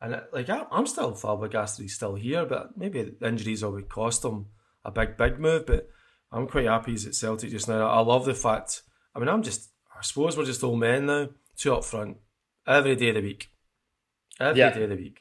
and 0.00 0.14
uh, 0.14 0.20
like 0.32 0.48
I'm, 0.48 0.64
I'm 0.72 0.86
still 0.86 1.14
flabbergasted 1.14 1.82
he's 1.82 1.94
still 1.94 2.14
here. 2.14 2.46
But 2.46 2.76
maybe 2.78 3.12
injuries 3.22 3.62
will 3.62 3.80
cost 3.82 4.24
him 4.24 4.46
a 4.84 4.90
big, 4.90 5.16
big 5.18 5.38
move. 5.38 5.66
But 5.66 5.88
I'm 6.32 6.46
quite 6.46 6.64
happy 6.66 6.92
he's 6.92 7.06
at 7.06 7.14
Celtic 7.14 7.50
just 7.50 7.68
now. 7.68 7.86
I 7.86 8.00
love 8.00 8.24
the 8.24 8.34
fact. 8.34 8.82
I 9.14 9.18
mean, 9.18 9.28
I'm 9.28 9.42
just. 9.42 9.70
I 9.96 10.02
suppose 10.02 10.36
we're 10.36 10.44
just 10.46 10.64
old 10.64 10.80
men 10.80 11.06
now. 11.06 11.28
Two 11.56 11.74
up 11.74 11.84
front, 11.84 12.16
every 12.66 12.96
day 12.96 13.10
of 13.10 13.16
the 13.16 13.20
week. 13.22 13.50
Every 14.40 14.54
day 14.54 14.60
Yeah. 14.60 14.78
of 14.84 14.90
the 14.90 14.96
week. 14.96 15.20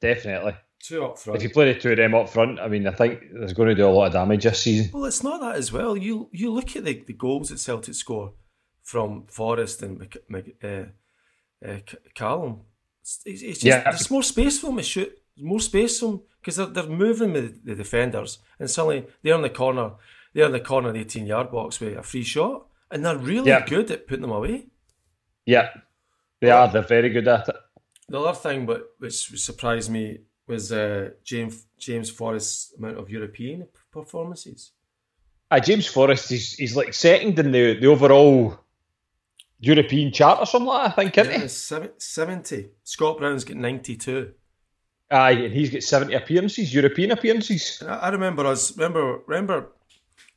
definitely. 0.00 0.54
Two 0.82 1.04
up 1.04 1.18
front. 1.18 1.36
If 1.36 1.42
you 1.42 1.50
play 1.50 1.72
the 1.72 1.78
two 1.78 1.90
of 1.90 1.96
them 1.98 2.14
up 2.14 2.28
front, 2.30 2.58
I 2.58 2.68
mean, 2.68 2.86
I 2.86 2.92
think 2.92 3.20
there's 3.34 3.52
going 3.52 3.68
to 3.68 3.74
do 3.74 3.86
a 3.86 3.90
lot 3.90 4.06
of 4.06 4.12
damage 4.14 4.44
this 4.44 4.60
season. 4.62 4.90
Well, 4.94 5.04
it's 5.04 5.22
not 5.22 5.40
that 5.42 5.56
as 5.56 5.70
well. 5.72 5.94
You 5.96 6.28
you 6.32 6.50
look 6.52 6.74
at 6.76 6.84
the, 6.84 7.02
the 7.06 7.12
goals 7.12 7.50
that 7.50 7.58
Celtic 7.58 7.94
score 7.94 8.32
from 8.90 9.24
Forrest 9.28 9.82
and 9.82 9.92
uh, 10.64 10.68
uh, 11.68 11.78
Callum. 12.14 12.60
It's, 13.02 13.20
it's 13.24 13.42
it's 13.42 13.58
just 13.60 13.64
Yeah. 13.64 13.82
there's 13.90 14.10
more 14.10 14.22
space 14.24 14.58
for 14.60 14.66
them 14.66 14.76
to 14.78 14.82
shoot. 14.82 15.12
There's 15.36 15.46
more 15.52 15.60
space 15.60 16.00
for 16.00 16.06
them 16.06 16.20
because 16.40 16.56
they're, 16.56 16.66
they're 16.74 16.96
moving 17.06 17.32
with 17.32 17.64
the 17.64 17.74
defenders, 17.74 18.38
and 18.58 18.68
suddenly 18.70 19.06
they're 19.22 19.36
in 19.36 19.42
the 19.42 19.50
corner. 19.62 19.92
They're 20.34 20.46
in 20.46 20.52
the 20.52 20.60
corner 20.72 20.88
of 20.88 20.94
the 20.94 21.00
18 21.00 21.26
yard 21.26 21.50
box 21.50 21.80
with 21.80 21.96
a 21.96 22.02
free 22.02 22.24
shot, 22.24 22.66
and 22.90 23.04
they're 23.04 23.16
really 23.32 23.48
Yeah. 23.50 23.64
good 23.66 23.90
at 23.90 24.06
putting 24.08 24.22
them 24.22 24.32
away. 24.32 24.66
Yeah, 25.46 25.68
they 26.40 26.50
are. 26.50 26.68
They're 26.72 26.82
very 26.96 27.10
good 27.10 27.28
at 27.28 27.48
it. 27.48 27.56
The 28.08 28.18
other 28.20 28.36
thing, 28.38 28.66
but 28.66 28.80
which 28.98 29.18
surprised 29.48 29.90
me, 29.90 30.18
was 30.46 30.72
uh, 30.72 31.10
James 31.24 31.66
James 31.78 32.10
Forrest's 32.10 32.74
amount 32.78 32.98
of 32.98 33.08
European 33.08 33.68
performances. 33.92 34.72
Uh, 35.52 35.60
James 35.60 35.86
Forrest, 35.86 36.28
he's, 36.28 36.54
he's 36.54 36.76
like 36.76 36.92
second 36.94 37.38
in 37.38 37.50
the, 37.52 37.78
the 37.80 37.86
overall 37.86 38.58
European 39.60 40.12
chart 40.12 40.40
or 40.40 40.46
something 40.46 40.66
like 40.66 40.82
that, 40.84 40.92
I 40.92 41.02
think, 41.02 41.18
isn't 41.18 41.32
Yeah, 41.32 41.86
he? 41.86 41.90
70. 41.98 42.68
Scott 42.82 43.18
Brown's 43.18 43.44
got 43.44 43.56
92. 43.56 44.32
Aye, 45.10 45.30
and 45.32 45.52
he's 45.52 45.70
got 45.70 45.82
70 45.82 46.14
appearances, 46.14 46.72
European 46.72 47.10
appearances. 47.10 47.82
I, 47.86 47.94
I 47.94 48.08
remember 48.10 48.46
us. 48.46 48.76
Remember, 48.76 49.18
remember, 49.26 49.72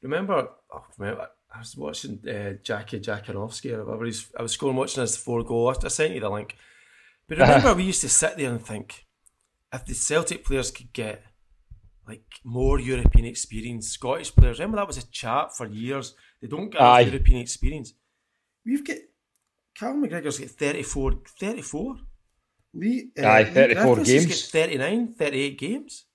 remember. 0.01 0.49
Oh, 0.73 0.85
remember 0.97 1.29
I 1.53 1.59
was 1.59 1.77
watching 1.77 2.19
uh, 2.27 2.53
Jackie 2.63 2.99
Dziekanowski 2.99 3.73
or 3.73 3.85
whatever. 3.85 4.05
He's, 4.05 4.27
I 4.37 4.41
was 4.41 4.53
scoring 4.53 4.75
watching 4.75 5.01
his 5.01 5.15
four 5.15 5.43
goal. 5.43 5.69
I, 5.69 5.85
I 5.85 5.89
sent 5.89 6.15
you 6.15 6.19
the 6.19 6.29
link. 6.29 6.57
But 7.27 7.37
remember, 7.37 7.73
we 7.75 7.83
used 7.83 8.01
to 8.01 8.09
sit 8.09 8.37
there 8.37 8.49
and 8.49 8.61
think 8.65 9.05
if 9.71 9.85
the 9.85 9.93
Celtic 9.93 10.43
players 10.43 10.71
could 10.71 10.91
get 10.91 11.23
like 12.07 12.23
more 12.43 12.79
European 12.79 13.25
experience, 13.25 13.89
Scottish 13.89 14.35
players. 14.35 14.59
Remember 14.59 14.77
that 14.77 14.87
was 14.87 14.97
a 14.97 15.07
chat 15.07 15.55
for 15.55 15.67
years. 15.67 16.15
They 16.41 16.47
don't 16.47 16.69
get 16.69 17.05
European 17.05 17.39
experience. 17.39 17.93
We've 18.65 18.85
got 18.85 18.97
Cal 19.77 19.93
McGregor's 19.95 20.39
got 20.39 20.49
34, 20.49 21.13
34. 21.39 21.95
Lee, 22.75 23.09
uh, 23.19 23.25
Aye, 23.25 23.43
Lee 23.43 23.49
34 23.51 23.95
Griffiths 23.95 24.11
has 24.11 24.25
games. 24.25 24.41
got 24.43 24.51
39, 24.51 25.13
38 25.13 25.59
games. 25.59 26.05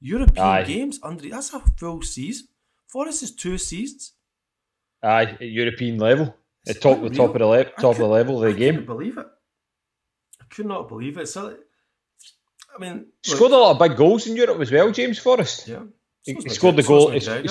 European 0.00 0.46
Aye. 0.46 0.64
games 0.64 0.98
under 1.02 1.28
that's 1.28 1.52
a 1.54 1.60
full 1.78 2.02
season. 2.02 2.48
Forrest 2.88 3.22
is 3.22 3.30
two 3.34 3.56
seasons. 3.58 4.12
Aye, 5.02 5.22
at 5.22 5.40
European 5.42 5.98
level. 5.98 6.34
At 6.68 6.80
top, 6.80 7.00
the 7.02 7.10
top 7.10 7.34
of 7.34 7.38
the, 7.38 7.46
le- 7.46 7.60
I 7.60 7.64
top 7.64 7.92
of 7.92 7.98
the 7.98 8.06
level 8.06 8.36
of 8.36 8.42
the 8.42 8.48
I 8.48 8.52
couldn't 8.52 8.76
game. 8.76 8.86
believe 8.86 9.18
it. 9.18 9.26
I 10.40 10.44
could 10.50 10.66
not 10.66 10.88
believe 10.88 11.18
it. 11.18 11.28
So, 11.28 11.56
I 12.74 12.78
mean, 12.78 12.94
look, 12.94 13.36
Scored 13.36 13.52
a 13.52 13.56
lot 13.56 13.72
of 13.72 13.78
big 13.88 13.96
goals 13.96 14.26
in 14.26 14.36
Europe 14.36 14.60
as 14.60 14.70
well, 14.70 14.90
James 14.92 15.18
Forrest. 15.18 15.66
yeah, 15.68 15.80
He, 16.24 16.34
he 16.34 16.48
scored 16.50 16.76
the 16.76 16.82
goal. 16.82 17.10
He, 17.10 17.18
he- 17.18 17.48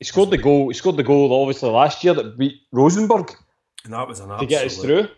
he 0.00 0.04
scored 0.04 0.30
the 0.30 0.38
goal. 0.38 0.68
He 0.68 0.74
scored 0.74 0.96
the 0.96 1.02
goal 1.02 1.32
obviously 1.42 1.70
last 1.70 2.02
year 2.04 2.14
that 2.14 2.38
beat 2.38 2.54
Rosenborg 2.72 3.34
and 3.88 3.94
that 3.94 4.06
was 4.06 4.20
an 4.20 4.28
to 4.28 4.44
get 4.44 4.66
us 4.66 4.76
through. 4.76 5.08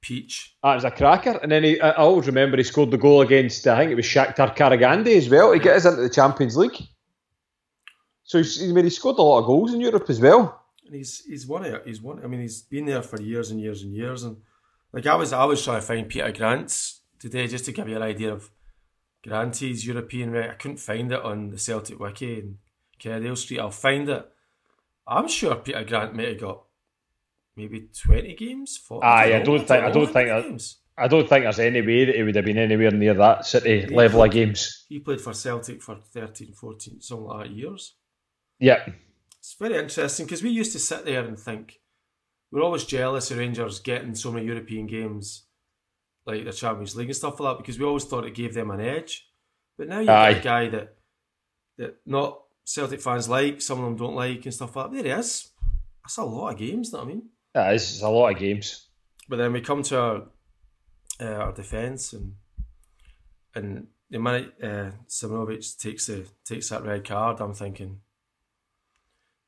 peach. 0.00 0.56
Ah, 0.62 0.70
that 0.70 0.74
was 0.76 0.84
a 0.84 0.90
cracker. 0.90 1.38
And 1.42 1.52
then 1.52 1.64
he, 1.64 1.78
I 1.78 1.92
always 1.92 2.26
remember 2.26 2.56
he 2.56 2.62
scored 2.62 2.90
the 2.90 2.96
goal 2.96 3.20
against 3.20 3.66
I 3.66 3.76
think 3.76 3.92
it 3.92 3.94
was 3.94 4.06
Shakhter 4.06 4.56
Karagandy 4.56 5.18
as 5.18 5.28
well 5.28 5.52
to 5.52 5.58
get 5.58 5.76
us 5.76 5.84
into 5.84 6.00
the 6.00 6.08
Champions 6.08 6.56
League. 6.56 6.80
So 8.24 8.38
he's, 8.38 8.62
I 8.62 8.72
mean, 8.72 8.84
he 8.84 8.90
scored 8.90 9.18
a 9.18 9.22
lot 9.22 9.40
of 9.40 9.44
goals 9.44 9.74
in 9.74 9.82
Europe 9.82 10.08
as 10.08 10.18
well. 10.18 10.64
And 10.86 10.94
he's 10.94 11.24
he's 11.26 11.46
won 11.46 11.66
it. 11.66 11.82
He's 11.84 12.00
won. 12.00 12.24
I 12.24 12.26
mean, 12.26 12.40
he's 12.40 12.62
been 12.62 12.86
there 12.86 13.02
for 13.02 13.20
years 13.20 13.50
and 13.50 13.60
years 13.60 13.82
and 13.82 13.92
years. 13.92 14.22
And 14.22 14.38
like 14.94 15.06
I 15.06 15.14
was, 15.14 15.34
I 15.34 15.44
was 15.44 15.62
trying 15.62 15.80
to 15.80 15.86
find 15.86 16.08
Peter 16.08 16.32
Grant's 16.32 17.02
today 17.18 17.46
just 17.48 17.66
to 17.66 17.72
give 17.72 17.86
you 17.86 17.96
an 17.96 18.02
idea 18.02 18.32
of 18.32 18.50
Grant's 19.22 19.84
European 19.84 20.30
rate. 20.30 20.48
I 20.48 20.54
couldn't 20.54 20.78
find 20.78 21.12
it 21.12 21.20
on 21.22 21.50
the 21.50 21.58
Celtic 21.58 22.00
wiki 22.00 22.40
and 22.40 22.56
Kerrydale 22.98 23.36
Street. 23.36 23.60
I'll 23.60 23.70
find 23.70 24.08
it. 24.08 24.26
I'm 25.06 25.28
sure 25.28 25.54
Peter 25.56 25.84
Grant 25.84 26.14
might 26.14 26.28
have 26.28 26.40
got 26.40 26.65
maybe 27.56 27.88
twenty 28.04 28.34
games. 28.34 28.76
40, 28.76 29.06
Aye, 29.06 29.36
I 29.38 29.42
don't 29.42 29.66
think- 29.66 29.84
I 29.84 29.90
don't 29.90 30.06
think 30.06 30.14
many 30.28 30.28
that- 30.28 30.48
games. 30.48 30.78
I 30.98 31.08
don't 31.08 31.28
think 31.28 31.44
there's 31.44 31.58
any 31.58 31.82
way 31.82 32.06
that 32.06 32.14
he 32.14 32.22
would 32.22 32.34
have 32.36 32.44
been 32.46 32.56
anywhere 32.56 32.90
near 32.90 33.12
that 33.14 33.44
City 33.44 33.82
He 33.82 33.86
level 33.88 34.22
of 34.22 34.30
games. 34.30 34.86
He 34.88 34.98
played 34.98 35.20
for 35.20 35.34
Celtic 35.34 35.82
for 35.82 35.96
13, 35.96 36.54
14, 36.54 37.02
something 37.02 37.26
like 37.26 37.48
that 37.48 37.54
years. 37.54 37.96
Yeah, 38.58 38.88
It's 39.38 39.54
very 39.60 39.76
interesting 39.76 40.24
because 40.24 40.42
we 40.42 40.48
used 40.50 40.72
to 40.72 40.78
sit 40.78 41.04
there 41.04 41.22
and 41.24 41.38
think 41.38 41.80
we're 42.50 42.62
always 42.62 42.84
jealous 42.84 43.30
of 43.30 43.36
Rangers 43.38 43.78
getting 43.80 44.14
so 44.14 44.32
many 44.32 44.46
European 44.46 44.86
games 44.86 45.44
like 46.24 46.44
the 46.46 46.52
Champions 46.52 46.96
League 46.96 47.08
and 47.08 47.16
stuff 47.16 47.38
like 47.40 47.56
that 47.58 47.62
because 47.62 47.78
we 47.78 47.84
always 47.84 48.04
thought 48.04 48.24
it 48.26 48.34
gave 48.34 48.54
them 48.54 48.70
an 48.70 48.80
edge. 48.80 49.28
But 49.76 49.88
now 49.88 49.98
you've 50.00 50.08
Aye. 50.08 50.32
got 50.32 50.40
a 50.40 50.44
guy 50.44 50.68
that 50.70 50.96
that 51.76 51.96
not 52.06 52.40
Celtic 52.64 53.02
fans 53.02 53.28
like, 53.28 53.60
some 53.60 53.78
of 53.80 53.84
them 53.84 53.96
don't 53.96 54.16
like 54.16 54.44
and 54.46 54.54
stuff 54.54 54.74
like 54.74 54.90
that. 54.90 55.02
There 55.02 55.14
he 55.14 55.20
is. 55.20 55.50
That's 56.02 56.16
a 56.16 56.24
lot 56.24 56.52
of 56.54 56.58
games, 56.58 56.90
know 56.92 57.00
what 57.00 57.04
I 57.04 57.08
mean? 57.08 57.28
That 57.56 57.74
is 57.74 57.90
it's 57.90 58.02
a 58.02 58.08
lot 58.10 58.28
of 58.28 58.38
games. 58.38 58.86
But 59.30 59.36
then 59.36 59.54
we 59.54 59.62
come 59.62 59.82
to 59.84 59.98
our 59.98 60.22
uh, 61.18 61.24
our 61.24 61.52
defence 61.52 62.12
and 62.12 62.34
and 63.54 63.86
the 64.10 64.18
minute 64.18 64.52
uh, 64.62 64.90
Simunovic 65.08 65.78
takes 65.78 66.06
the 66.06 66.26
takes 66.44 66.68
that 66.68 66.84
red 66.84 67.04
card, 67.04 67.40
I'm 67.40 67.54
thinking. 67.54 68.00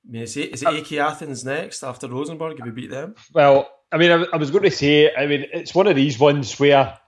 I 0.07 0.11
mean, 0.11 0.23
is 0.23 0.39
it, 0.39 0.55
is 0.55 0.63
it 0.63 0.69
AEK 0.69 0.99
Athens 0.99 1.45
next 1.45 1.83
after 1.83 2.09
Rosenborg 2.09 2.59
if 2.59 2.65
we 2.65 2.71
beat 2.71 2.89
them? 2.89 3.15
Well, 3.35 3.71
I 3.93 3.99
mean, 3.99 4.11
I, 4.11 4.25
I 4.33 4.37
was 4.39 4.51
going 4.51 4.65
to 4.65 4.71
say, 4.71 5.15
I 5.15 5.27
mean, 5.27 5.45
it's 5.53 5.75
one 5.75 5.87
of 5.87 5.95
these 5.95 6.19
ones 6.19 6.59
where 6.59 6.99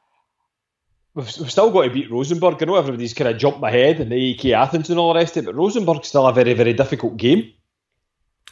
we've, 1.15 1.39
we've 1.39 1.51
still 1.51 1.71
got 1.71 1.85
to 1.85 1.91
beat 1.91 2.11
Rosenborg. 2.11 2.63
I 2.63 2.67
know 2.67 2.77
everybody's 2.77 3.15
kind 3.15 3.31
of 3.31 3.39
jumped 3.39 3.61
my 3.61 3.71
head 3.71 4.01
and 4.01 4.13
the 4.13 4.35
AEK 4.35 4.53
Athens 4.53 4.91
and 4.91 4.99
all 4.99 5.15
the 5.15 5.19
rest 5.19 5.39
of 5.39 5.45
it, 5.45 5.47
but 5.47 5.55
Rosenborg's 5.55 6.09
still 6.09 6.27
a 6.27 6.35
very, 6.35 6.53
very 6.53 6.75
difficult 6.75 7.17
game. 7.17 7.51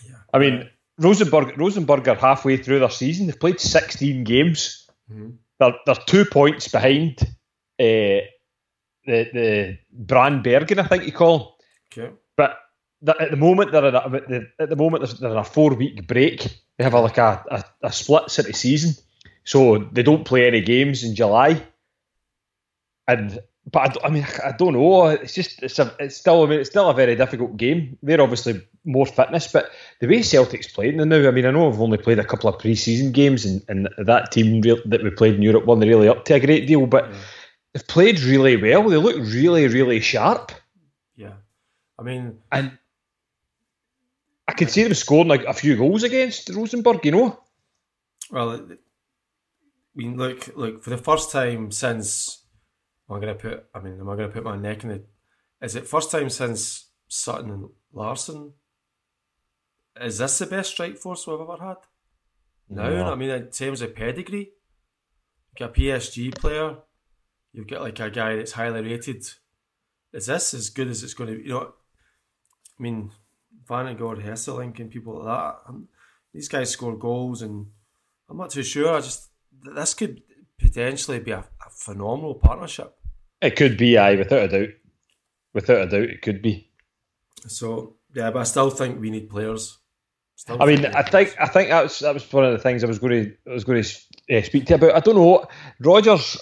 Yeah. 0.08 0.16
I 0.32 0.38
mean, 0.38 0.70
Rosenborg, 0.98 1.56
Rosenborg 1.58 2.08
are 2.08 2.14
halfway 2.16 2.56
through 2.56 2.80
their 2.80 2.90
season. 2.90 3.26
They've 3.26 3.38
played 3.38 3.60
16 3.60 4.24
games. 4.24 4.88
Mhm. 5.10 5.36
They're, 5.60 5.74
they're 5.86 5.94
two 6.06 6.24
points 6.24 6.68
behind 6.68 7.18
uh, 7.80 8.22
the 9.06 9.28
the 9.32 9.78
Brann 9.90 10.42
Bergen, 10.42 10.78
I 10.78 10.86
think 10.86 11.04
you 11.04 11.12
call 11.12 11.38
them. 11.38 12.04
Okay. 12.06 12.14
But 12.36 12.58
at 13.20 13.30
the 13.30 13.36
moment 13.36 13.72
they're 13.72 13.86
in 13.86 13.94
a, 13.94 14.46
at 14.60 14.68
the- 14.68 14.76
moment 14.76 15.04
they're 15.20 15.30
in 15.30 15.36
a 15.38 15.44
four 15.44 15.74
week 15.74 16.06
break. 16.06 16.46
They 16.76 16.84
have 16.84 16.94
a, 16.94 17.00
like 17.00 17.18
a, 17.18 17.44
a, 17.50 17.64
a 17.88 17.92
split 17.92 18.30
city 18.30 18.52
season, 18.52 18.94
so 19.44 19.78
they 19.78 20.02
don't 20.04 20.24
play 20.24 20.46
any 20.46 20.60
games 20.60 21.02
in 21.02 21.14
July. 21.16 21.62
And 23.08 23.38
but 23.70 23.96
I 24.04 24.10
mean 24.10 24.26
I 24.44 24.52
don't 24.52 24.74
know. 24.74 25.06
It's 25.06 25.34
just 25.34 25.62
it's 25.62 25.78
a 25.78 25.94
it's 25.98 26.16
still 26.16 26.42
I 26.42 26.46
mean 26.46 26.60
it's 26.60 26.70
still 26.70 26.88
a 26.88 26.94
very 26.94 27.16
difficult 27.16 27.56
game. 27.56 27.98
They're 28.02 28.20
obviously 28.20 28.62
more 28.84 29.06
fitness, 29.06 29.50
but 29.52 29.70
the 30.00 30.06
way 30.06 30.22
Celtic's 30.22 30.72
playing 30.72 30.96
them 30.96 31.08
now. 31.08 31.28
I 31.28 31.30
mean 31.30 31.46
I 31.46 31.50
know 31.50 31.68
we've 31.68 31.80
only 31.80 31.98
played 31.98 32.18
a 32.18 32.24
couple 32.24 32.48
of 32.48 32.58
pre-season 32.58 33.12
games, 33.12 33.44
and, 33.44 33.62
and 33.68 33.88
that 33.98 34.32
team 34.32 34.60
real, 34.60 34.78
that 34.86 35.02
we 35.02 35.10
played 35.10 35.34
in 35.34 35.42
Europe 35.42 35.66
wasn't 35.66 35.88
really 35.88 36.08
up 36.08 36.24
to 36.26 36.34
a 36.34 36.40
great 36.40 36.66
deal, 36.66 36.86
but. 36.86 37.10
They've 37.74 37.86
played 37.86 38.20
really 38.20 38.56
well. 38.56 38.88
They 38.88 38.96
look 38.96 39.16
really, 39.16 39.68
really 39.68 40.00
sharp. 40.00 40.52
Yeah. 41.16 41.34
I 41.98 42.02
mean, 42.02 42.38
And 42.50 42.78
I 44.48 44.52
could 44.52 44.70
see 44.70 44.82
them 44.82 44.94
scoring 44.94 45.28
like 45.28 45.44
a 45.44 45.52
few 45.52 45.76
goals 45.76 46.02
against 46.02 46.48
Rosenborg, 46.48 47.04
you 47.04 47.12
know? 47.12 47.38
well, 48.30 48.52
I 48.52 48.76
mean, 49.94 50.16
look, 50.16 50.48
look, 50.56 50.82
for 50.82 50.90
the 50.90 50.98
first 50.98 51.30
time 51.30 51.70
since 51.70 52.37
I'm 53.10 53.20
going 53.20 53.34
to 53.34 53.40
put, 53.40 53.64
I 53.74 53.80
mean, 53.80 53.98
am 53.98 54.08
I 54.08 54.16
going 54.16 54.28
to 54.28 54.34
put 54.34 54.44
my 54.44 54.56
neck 54.56 54.84
in 54.84 54.90
it? 54.90 55.08
Is 55.62 55.76
it 55.76 55.86
first 55.86 56.10
time 56.10 56.28
since 56.30 56.90
Sutton 57.08 57.50
and 57.50 57.68
Larsson? 57.92 58.52
Is 60.00 60.18
this 60.18 60.38
the 60.38 60.46
best 60.46 60.70
strike 60.70 60.96
force 60.96 61.26
we've 61.26 61.40
ever 61.40 61.56
had? 61.56 61.76
No. 62.68 63.10
I 63.10 63.14
mean, 63.14 63.30
in 63.30 63.48
terms 63.50 63.82
of 63.82 63.94
pedigree, 63.94 64.50
you 65.58 65.58
got 65.58 65.70
a 65.70 65.80
PSG 65.80 66.36
player, 66.36 66.76
you've 67.52 67.66
got 67.66 67.80
like 67.80 67.98
a 67.98 68.10
guy 68.10 68.36
that's 68.36 68.52
highly 68.52 68.82
rated. 68.82 69.26
Is 70.12 70.26
this 70.26 70.54
as 70.54 70.70
good 70.70 70.88
as 70.88 71.02
it's 71.02 71.14
going 71.14 71.30
to 71.30 71.36
be? 71.36 71.44
You 71.44 71.50
know, 71.50 71.72
I 72.78 72.82
mean, 72.82 73.10
Vennegoor, 73.68 74.22
Hesselink, 74.22 74.78
and 74.78 74.90
people 74.90 75.24
like 75.24 75.26
that. 75.26 75.56
um, 75.68 75.88
these 76.32 76.48
guys 76.48 76.70
score 76.70 76.96
goals, 76.96 77.42
and 77.42 77.66
I'm 78.28 78.36
not 78.36 78.50
too 78.50 78.62
sure. 78.62 78.94
I 78.94 79.00
just 79.00 79.30
this 79.74 79.94
could 79.94 80.22
potentially 80.58 81.18
be 81.18 81.30
a, 81.32 81.38
a 81.38 81.70
phenomenal 81.70 82.34
partnership. 82.34 82.97
It 83.40 83.56
could 83.56 83.76
be, 83.76 83.96
aye, 83.96 84.16
without 84.16 84.44
a 84.44 84.48
doubt. 84.48 84.74
Without 85.54 85.82
a 85.82 85.86
doubt, 85.86 86.10
it 86.10 86.22
could 86.22 86.42
be. 86.42 86.70
So 87.46 87.96
yeah, 88.14 88.30
but 88.30 88.40
I 88.40 88.44
still 88.44 88.70
think 88.70 89.00
we 89.00 89.10
need 89.10 89.30
players. 89.30 89.78
Still 90.36 90.62
I 90.62 90.66
mean, 90.66 90.86
I 90.86 91.02
think. 91.02 91.34
I 91.40 91.46
think 91.46 91.70
that 91.70 91.82
was 91.82 91.98
that 92.00 92.14
was 92.14 92.32
one 92.32 92.44
of 92.44 92.52
the 92.52 92.58
things 92.58 92.82
I 92.82 92.86
was 92.86 92.98
going 92.98 93.24
to 93.24 93.50
I 93.50 93.54
was 93.54 93.64
going 93.64 93.82
to 93.82 94.38
uh, 94.38 94.42
speak 94.42 94.66
to 94.66 94.70
you 94.70 94.76
about. 94.76 94.96
I 94.96 95.00
don't 95.00 95.16
know, 95.16 95.46
Rodgers. 95.80 96.36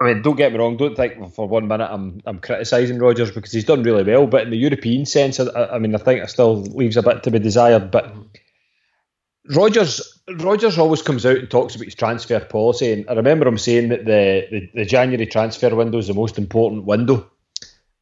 I 0.00 0.04
mean, 0.04 0.22
don't 0.22 0.36
get 0.36 0.52
me 0.52 0.58
wrong. 0.58 0.76
Don't 0.76 0.94
think 0.94 1.34
for 1.34 1.48
one 1.48 1.68
minute 1.68 1.88
I'm 1.90 2.20
I'm 2.26 2.38
criticising 2.38 2.98
Rodgers 2.98 3.30
because 3.30 3.52
he's 3.52 3.64
done 3.64 3.82
really 3.82 4.02
well. 4.02 4.26
But 4.26 4.42
in 4.42 4.50
the 4.50 4.58
European 4.58 5.06
sense, 5.06 5.40
I, 5.40 5.46
I 5.66 5.78
mean, 5.78 5.94
I 5.94 5.98
think 5.98 6.22
it 6.22 6.28
still 6.28 6.62
leaves 6.62 6.96
a 6.96 7.02
bit 7.02 7.22
to 7.22 7.30
be 7.30 7.38
desired. 7.38 7.90
But 7.90 8.14
Rodgers 9.54 10.15
Rodgers 10.28 10.78
always 10.78 11.02
comes 11.02 11.24
out 11.24 11.38
and 11.38 11.50
talks 11.50 11.74
about 11.74 11.84
his 11.84 11.94
transfer 11.94 12.40
policy, 12.40 12.92
and 12.92 13.08
I 13.08 13.14
remember 13.14 13.46
him 13.46 13.58
saying 13.58 13.90
that 13.90 14.04
the 14.04 14.46
the, 14.50 14.70
the 14.74 14.84
January 14.84 15.26
transfer 15.26 15.74
window 15.74 15.98
is 15.98 16.08
the 16.08 16.14
most 16.14 16.38
important 16.38 16.84
window. 16.84 17.30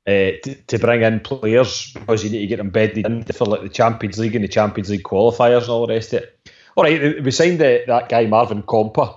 Uh, 0.07 0.37
to, 0.43 0.55
to 0.67 0.79
bring 0.79 1.01
in 1.01 1.19
players 1.19 1.91
because 1.95 2.23
you 2.23 2.29
need 2.29 2.41
to 2.41 2.47
get 2.47 2.59
them 2.59 2.69
bedded 2.69 3.07
in 3.07 3.25
for 3.25 3.47
like 3.47 3.63
the 3.63 3.71
Champions 3.71 4.19
League 4.19 4.35
and 4.35 4.45
the 4.45 4.49
Champions 4.49 4.91
League 4.91 5.03
qualifiers 5.03 5.63
and 5.63 5.71
all 5.71 5.87
the 5.87 5.95
rest 5.95 6.13
of 6.13 6.25
it. 6.25 6.51
All 6.77 6.85
right, 6.85 7.25
we 7.25 7.31
signed 7.31 7.59
the, 7.59 7.85
that 7.87 8.11
guy 8.11 8.27
Marvin 8.27 8.63
Compper, 8.65 9.17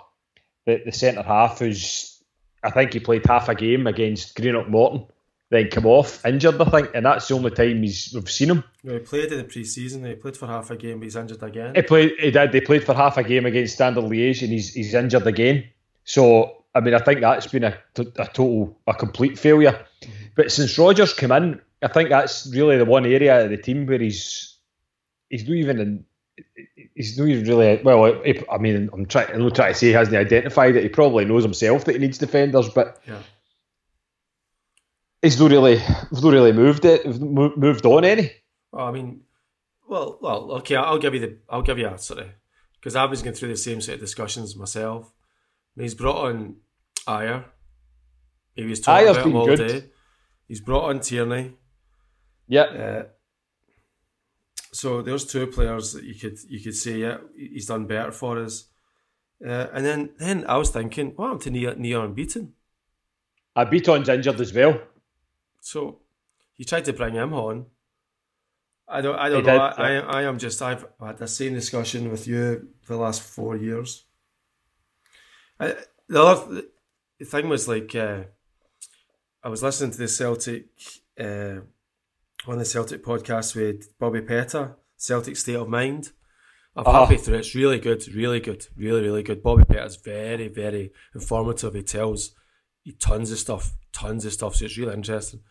the, 0.66 0.82
the 0.86 0.94
centre 0.94 1.24
half, 1.24 1.60
who's 1.60 2.24
I 2.64 2.70
think 2.70 2.94
he 2.94 3.02
played 3.02 3.26
half 3.26 3.50
a 3.50 3.56
game 3.56 3.86
against 3.86 4.36
Greenock 4.36 4.70
Morton, 4.70 5.08
then 5.50 5.70
come 5.70 5.86
off 5.86 6.26
injured, 6.26 6.60
I 6.60 6.70
think, 6.70 6.92
and 6.94 7.06
that's 7.06 7.28
the 7.28 7.36
only 7.36 7.52
time 7.52 7.82
he's 7.82 8.12
we've 8.14 8.30
seen 8.30 8.50
him. 8.50 8.64
Know, 8.84 8.94
he 8.94 9.00
played 9.00 9.32
in 9.32 9.38
the 9.38 9.44
pre-season. 9.46 10.06
He 10.06 10.16
played 10.16 10.36
for 10.36 10.48
half 10.48 10.70
a 10.72 10.76
game, 10.76 11.00
but 11.00 11.06
he's 11.06 11.16
injured 11.16 11.42
again. 11.42 11.74
He 11.76 11.82
played. 11.82 12.14
He 12.20 12.32
did. 12.32 12.52
They 12.52 12.62
played 12.62 12.84
for 12.84 12.94
half 12.94 13.18
a 13.18 13.24
game 13.24 13.46
against 13.46 13.76
Standard 13.76 14.04
Liège, 14.04 14.42
and 14.42 14.52
he's 14.52 14.74
he's 14.74 14.94
injured 14.94 15.26
again. 15.26 15.64
So 16.04 16.66
I 16.76 16.82
mean, 16.82 16.94
I 16.94 17.00
think 17.00 17.22
that's 17.22 17.48
been 17.48 17.64
a, 17.64 17.78
a 17.98 18.28
total 18.28 18.78
a 18.88 18.94
complete 18.94 19.40
failure. 19.40 19.86
But 20.36 20.52
since 20.52 20.78
Rodgers 20.78 21.14
came 21.14 21.32
in, 21.32 21.62
I 21.82 21.88
think 21.88 22.10
that's 22.10 22.48
really 22.54 22.78
the 22.78 22.86
one 22.86 23.06
area 23.06 23.46
of 23.46 23.50
the 23.50 23.58
team 23.58 23.86
where 23.86 24.00
he's 24.00 24.58
he's 25.30 25.48
not 25.48 25.56
even 25.56 25.80
in. 25.80 26.06
He's 26.94 27.18
not 27.18 27.28
even 27.28 27.46
really 27.46 27.82
well. 27.84 28.22
I 28.52 28.58
mean, 28.60 28.90
I'm 28.94 29.06
trying. 29.06 29.32
I'm 29.34 29.40
not 29.40 29.56
trying 29.56 29.74
to 29.74 29.80
say 29.80 29.88
he 29.88 29.94
hasn't 29.94 30.16
identified 30.16 30.76
it. 30.76 30.84
He 30.84 30.90
probably 30.90 31.26
knows 31.26 31.44
himself 31.44 31.86
that 31.86 31.94
he 31.94 32.00
needs 32.00 32.18
defenders, 32.18 32.70
but 32.70 33.02
yeah, 33.08 33.22
he's 35.22 35.40
not 35.40 35.52
really, 35.52 35.78
not 36.12 36.24
really 36.24 36.52
moved 36.52 36.86
it, 36.86 37.06
moved 37.20 37.86
on 37.86 38.06
any. 38.06 38.32
Well, 38.72 38.88
I 38.88 38.92
mean, 38.92 39.22
well, 39.88 40.18
well, 40.22 40.52
okay. 40.60 40.76
I'll 40.76 40.98
give 41.00 41.14
you 41.14 41.20
the. 41.20 41.38
I'll 41.50 41.62
give 41.62 41.78
you 41.78 41.88
a 41.88 41.98
sort 41.98 42.20
of 42.20 42.30
because 42.76 42.96
I 42.96 43.06
was 43.06 43.22
going 43.22 43.36
through 43.36 43.50
the 43.50 43.58
same 43.58 43.82
sort 43.82 43.96
of 43.96 44.02
discussions 44.02 44.56
myself. 44.56 45.14
He's 45.76 45.96
brought 45.96 46.28
on 46.28 46.56
Ajer. 47.08 47.46
He 48.56 48.64
was 48.66 48.82
talking 48.82 49.08
Ajer's 49.08 49.18
about 49.18 49.28
him 49.28 49.36
all 49.36 49.46
good. 49.46 49.68
day. 49.68 49.84
He's 50.48 50.62
brought 50.62 50.90
on 50.90 51.00
Tierney. 51.00 51.54
Yeah, 52.48 52.62
Uh, 52.64 53.04
so 54.72 55.02
there's 55.02 55.26
two 55.26 55.48
players 55.48 55.94
that 55.94 56.04
you 56.04 56.16
could 56.16 56.38
you 56.48 56.60
could 56.62 56.76
say 56.76 56.98
yeah 56.98 57.18
he's 57.36 57.66
done 57.68 57.86
better 57.86 58.12
for 58.12 58.38
us. 58.40 58.66
Uh, 59.46 59.68
and 59.74 59.86
then 59.86 60.10
then 60.18 60.46
I 60.48 60.58
was 60.58 60.70
thinking, 60.70 61.14
what 61.16 61.26
happened 61.26 61.42
to 61.44 61.52
Neo, 61.52 61.74
Neon 61.76 62.16
Bitton? 62.16 62.52
I 63.56 63.66
Bitton's 63.66 64.10
injured 64.10 64.40
as 64.40 64.54
well. 64.54 64.80
So 65.62 66.00
you 66.56 66.66
tried 66.66 66.86
to 66.86 66.94
bring 66.94 67.14
him 67.16 67.34
on. 67.34 67.66
I 68.88 69.02
don't. 69.02 69.18
I 69.18 69.30
don't 69.30 69.42
He 69.44 69.48
know. 69.48 69.54
did, 69.54 69.62
I, 69.80 69.92
yeah. 69.94 70.00
I, 70.02 70.20
I 70.20 70.24
am 70.24 70.38
just. 70.40 70.62
I've 70.62 70.86
had 71.04 71.18
the 71.18 71.28
same 71.28 71.54
discussion 71.54 72.10
with 72.10 72.28
you 72.28 72.70
for 72.82 72.94
the 72.94 73.00
last 73.00 73.22
four 73.22 73.58
years. 73.58 74.06
I, 75.60 75.76
the 76.08 76.24
other 76.24 76.62
the 77.20 77.26
thing 77.26 77.50
was 77.50 77.68
like, 77.68 77.94
uh, 77.96 78.24
I 79.44 79.50
was 79.50 79.64
listening 79.64 79.92
to 79.92 79.98
the 79.98 80.08
Celtic, 80.08 80.68
uh, 81.20 81.62
one 82.46 82.56
of 82.56 82.60
the 82.60 82.66
Celtic 82.66 83.04
podcast 83.04 83.56
with 83.56 83.98
Bobby 84.00 84.22
Petta, 84.22 84.76
Celtic 84.98 85.36
State 85.36 85.56
of 85.56 85.68
Mind. 85.68 86.12
I've 86.76 86.86
Uh-huh. 86.88 87.06
happy 87.06 87.18
through 87.18 87.36
it. 87.36 87.40
It's 87.40 87.56
really 87.56 87.80
good, 87.80 88.08
really 88.14 88.40
good, 88.40 88.68
really, 88.78 89.02
really 89.02 89.24
good. 89.24 89.42
Bobby 89.42 89.64
Petta's 89.64 89.96
very, 89.98 90.48
very 90.48 90.92
informative. 91.16 91.74
He 91.74 91.82
tells 91.82 92.36
you 92.84 92.94
tons 92.94 93.32
of 93.32 93.40
stuff, 93.40 93.74
tons 93.98 94.26
of 94.26 94.34
stuff. 94.34 94.56
So 94.56 94.66
it's 94.66 94.78
really 94.78 94.94
interesting. 94.94 95.42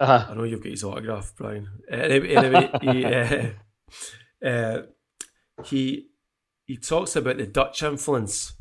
Uh-huh. 0.00 0.26
I 0.30 0.34
know 0.34 0.44
you've 0.44 0.62
got 0.62 0.70
his 0.70 0.84
autograph, 0.84 1.32
Brian. 1.36 1.68
Anyway, 1.90 2.34
anyway 2.34 2.70
he, 2.82 3.04
uh, 4.46 4.46
uh, 4.46 4.82
he 5.64 6.08
he 6.66 6.76
talks 6.76 7.16
about 7.16 7.38
the 7.38 7.46
Dutch 7.46 7.82
influence 7.82 8.52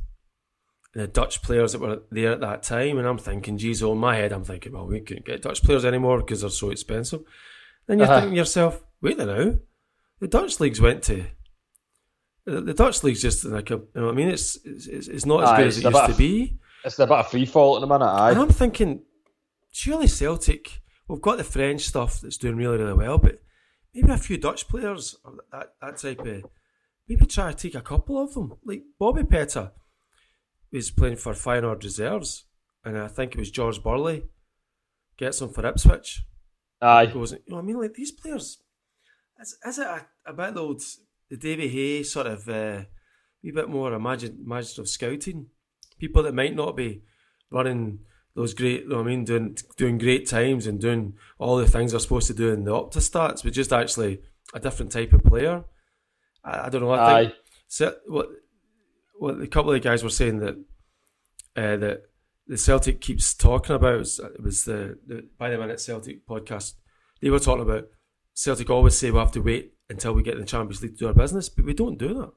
and 0.93 1.03
the 1.03 1.07
Dutch 1.07 1.41
players 1.41 1.73
that 1.73 1.81
were 1.81 2.01
there 2.11 2.31
at 2.33 2.39
that 2.41 2.63
time, 2.63 2.97
and 2.97 3.07
I'm 3.07 3.17
thinking, 3.17 3.57
geez, 3.57 3.83
oh, 3.83 3.91
in 3.93 3.97
my 3.97 4.15
head, 4.15 4.31
I'm 4.31 4.43
thinking, 4.45 4.71
well, 4.73 4.87
we 4.87 5.01
couldn't 5.01 5.25
get 5.25 5.41
Dutch 5.41 5.61
players 5.63 5.83
anymore 5.83 6.19
because 6.19 6.41
they're 6.41 6.49
so 6.49 6.69
expensive. 6.69 7.21
Then 7.87 7.97
you're 7.99 8.07
Uh-huh. 8.07 8.19
thinking 8.21 8.35
to 8.35 8.37
yourself, 8.37 8.81
wait 9.01 9.19
a 9.19 9.25
now, 9.25 9.55
the 10.21 10.27
Dutch 10.27 10.59
leagues 10.59 10.79
went 10.79 11.03
to. 11.03 11.25
The, 12.45 12.73
Dutch 12.75 13.03
league's 13.03 13.21
just 13.23 13.43
like 13.43 13.71
a, 13.71 13.73
you 13.75 13.87
know 13.95 14.05
what 14.05 14.11
I 14.11 14.15
mean? 14.15 14.29
It's 14.29 14.55
it's, 14.63 14.87
it's 15.07 15.25
not 15.25 15.43
as 15.43 15.49
Aye, 15.49 15.57
good 15.57 15.67
as 15.67 15.77
it 15.79 15.83
used 15.83 15.95
to 16.05 16.11
of- 16.11 16.17
be. 16.17 16.57
It's 16.85 16.99
a 16.99 17.07
bit 17.07 17.17
of 17.17 17.31
free 17.31 17.47
fall 17.47 17.75
at 17.75 17.81
the 17.81 17.87
minute, 17.87 18.05
And. 18.05 18.39
I'm 18.39 18.49
thinking, 18.49 19.01
surely 19.75 20.07
Celtic, 20.07 20.81
we've 21.07 21.21
got 21.21 21.37
the 21.37 21.43
French 21.43 21.81
stuff 21.81 22.21
that's 22.21 22.37
doing 22.37 22.55
really, 22.55 22.77
really 22.77 22.93
well, 22.93 23.17
but 23.17 23.41
maybe 23.93 24.09
a 24.11 24.17
few 24.17 24.37
Dutch 24.37 24.67
players, 24.69 25.17
that, 25.51 25.73
that 25.81 25.97
type 25.97 26.19
of, 26.21 26.45
maybe 27.07 27.25
try 27.25 27.51
to 27.51 27.57
take 27.57 27.75
a 27.75 27.81
couple 27.81 28.17
of 28.17 28.33
them. 28.33 28.53
Like 28.63 28.83
Bobby 28.97 29.23
Petta 29.23 29.71
was 30.71 30.91
playing 30.91 31.17
for 31.17 31.33
Feyenoord 31.33 31.83
Reserves, 31.83 32.45
and 32.85 32.97
I 32.97 33.09
think 33.09 33.33
it 33.33 33.39
was 33.39 33.51
George 33.51 33.83
Burley 33.83 34.23
gets 35.17 35.41
him 35.41 35.49
for 35.49 35.65
Ipswich. 35.65 36.23
Aye. 36.81 37.07
Goes, 37.07 37.33
you 37.33 37.39
know 37.49 37.57
what 37.57 37.63
I 37.63 37.65
mean? 37.65 37.81
Like 37.81 37.93
these 37.95 38.11
players, 38.11 38.59
is, 39.41 39.57
is 39.65 39.79
it 39.79 39.87
a, 39.87 40.05
a 40.25 40.33
bit 40.33 40.53
the 40.53 40.61
old, 40.61 40.81
the 41.29 41.35
Davy 41.35 41.67
Hay 41.67 42.03
sort 42.03 42.27
of, 42.27 42.47
uh, 42.47 42.83
wee 43.43 43.51
bit 43.51 43.69
more 43.69 43.93
imagine, 43.93 44.41
imaginative 44.45 44.87
scouting? 44.87 45.47
People 45.99 46.23
that 46.23 46.33
might 46.33 46.55
not 46.55 46.77
be 46.77 47.03
running 47.51 47.99
those 48.35 48.53
great, 48.53 48.83
you 48.83 48.89
know 48.89 48.97
what 48.97 49.05
I 49.05 49.09
mean, 49.09 49.23
doing 49.23 49.57
doing 49.77 49.97
great 49.97 50.27
times 50.27 50.67
and 50.67 50.79
doing 50.79 51.13
all 51.39 51.57
the 51.57 51.67
things 51.67 51.91
they're 51.91 51.99
supposed 51.99 52.27
to 52.27 52.33
do 52.33 52.51
in 52.51 52.65
the 52.65 52.71
Opta 52.71 52.97
stats, 52.97 53.43
but 53.43 53.53
just 53.53 53.71
actually 53.71 54.21
a 54.53 54.59
different 54.59 54.91
type 54.91 55.13
of 55.13 55.23
player. 55.23 55.63
I, 56.43 56.65
I 56.65 56.69
don't 56.69 56.81
know. 56.81 56.91
I 56.91 57.23
think 57.23 57.33
Aye. 57.33 57.37
so, 57.67 57.95
what 58.07 58.29
what 59.17 59.41
a 59.41 59.47
couple 59.47 59.71
of 59.71 59.75
the 59.75 59.87
guys 59.87 60.03
were 60.03 60.09
saying 60.09 60.39
that 60.39 60.55
uh, 61.55 61.77
that 61.77 62.03
the 62.47 62.57
Celtic 62.57 63.01
keeps 63.01 63.33
talking 63.33 63.75
about 63.75 64.01
it 64.01 64.41
was 64.43 64.65
the, 64.65 64.99
the 65.07 65.27
by 65.37 65.49
the 65.49 65.57
minute 65.57 65.79
Celtic 65.79 66.27
podcast. 66.27 66.73
They 67.21 67.29
were 67.29 67.39
talking 67.39 67.63
about 67.63 67.87
Celtic 68.33 68.69
always 68.69 68.97
say 68.97 69.11
we 69.11 69.19
have 69.19 69.31
to 69.31 69.41
wait 69.41 69.73
until 69.89 70.13
we 70.13 70.23
get 70.23 70.35
in 70.35 70.41
the 70.41 70.45
Champions 70.45 70.81
League 70.81 70.93
to 70.93 70.97
do 70.97 71.07
our 71.07 71.13
business, 71.13 71.47
but 71.47 71.65
we 71.65 71.73
don't 71.73 71.97
do 71.97 72.13
that. 72.13 72.31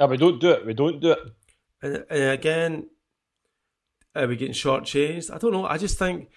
Yeah, 0.00 0.06
we 0.06 0.16
don't 0.16 0.40
do 0.40 0.50
it. 0.50 0.66
We 0.66 0.74
don't 0.74 1.00
do 1.00 1.12
it. 1.12 1.18
And, 1.82 2.04
and 2.10 2.30
again, 2.30 2.88
are 4.14 4.26
we 4.26 4.36
getting 4.36 4.54
shortchanged? 4.54 5.34
I 5.34 5.38
don't 5.38 5.52
know. 5.52 5.66
I 5.66 5.78
just 5.78 5.98
think 5.98 6.28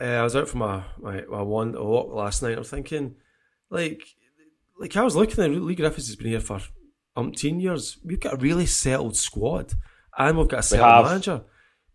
uh, 0.00 0.04
I 0.04 0.22
was 0.22 0.36
out 0.36 0.48
for 0.48 0.58
my 0.58 0.84
my, 0.98 1.22
my 1.22 1.42
one 1.42 1.74
a 1.74 1.84
walk 1.84 2.12
last 2.12 2.42
night. 2.42 2.56
I'm 2.56 2.64
thinking, 2.64 3.16
like, 3.70 4.02
like 4.78 4.96
I 4.96 5.02
was 5.02 5.16
looking 5.16 5.42
at 5.42 5.50
Lee 5.50 5.74
Griffiths 5.74 6.06
has 6.06 6.16
been 6.16 6.28
here 6.28 6.40
for 6.40 6.60
umpteen 7.16 7.60
years. 7.60 7.98
We've 8.04 8.20
got 8.20 8.34
a 8.34 8.38
really 8.38 8.66
settled 8.66 9.16
squad, 9.16 9.74
and 10.16 10.38
we've 10.38 10.48
got 10.48 10.60
a 10.60 10.62
settled 10.62 11.06
manager. 11.06 11.42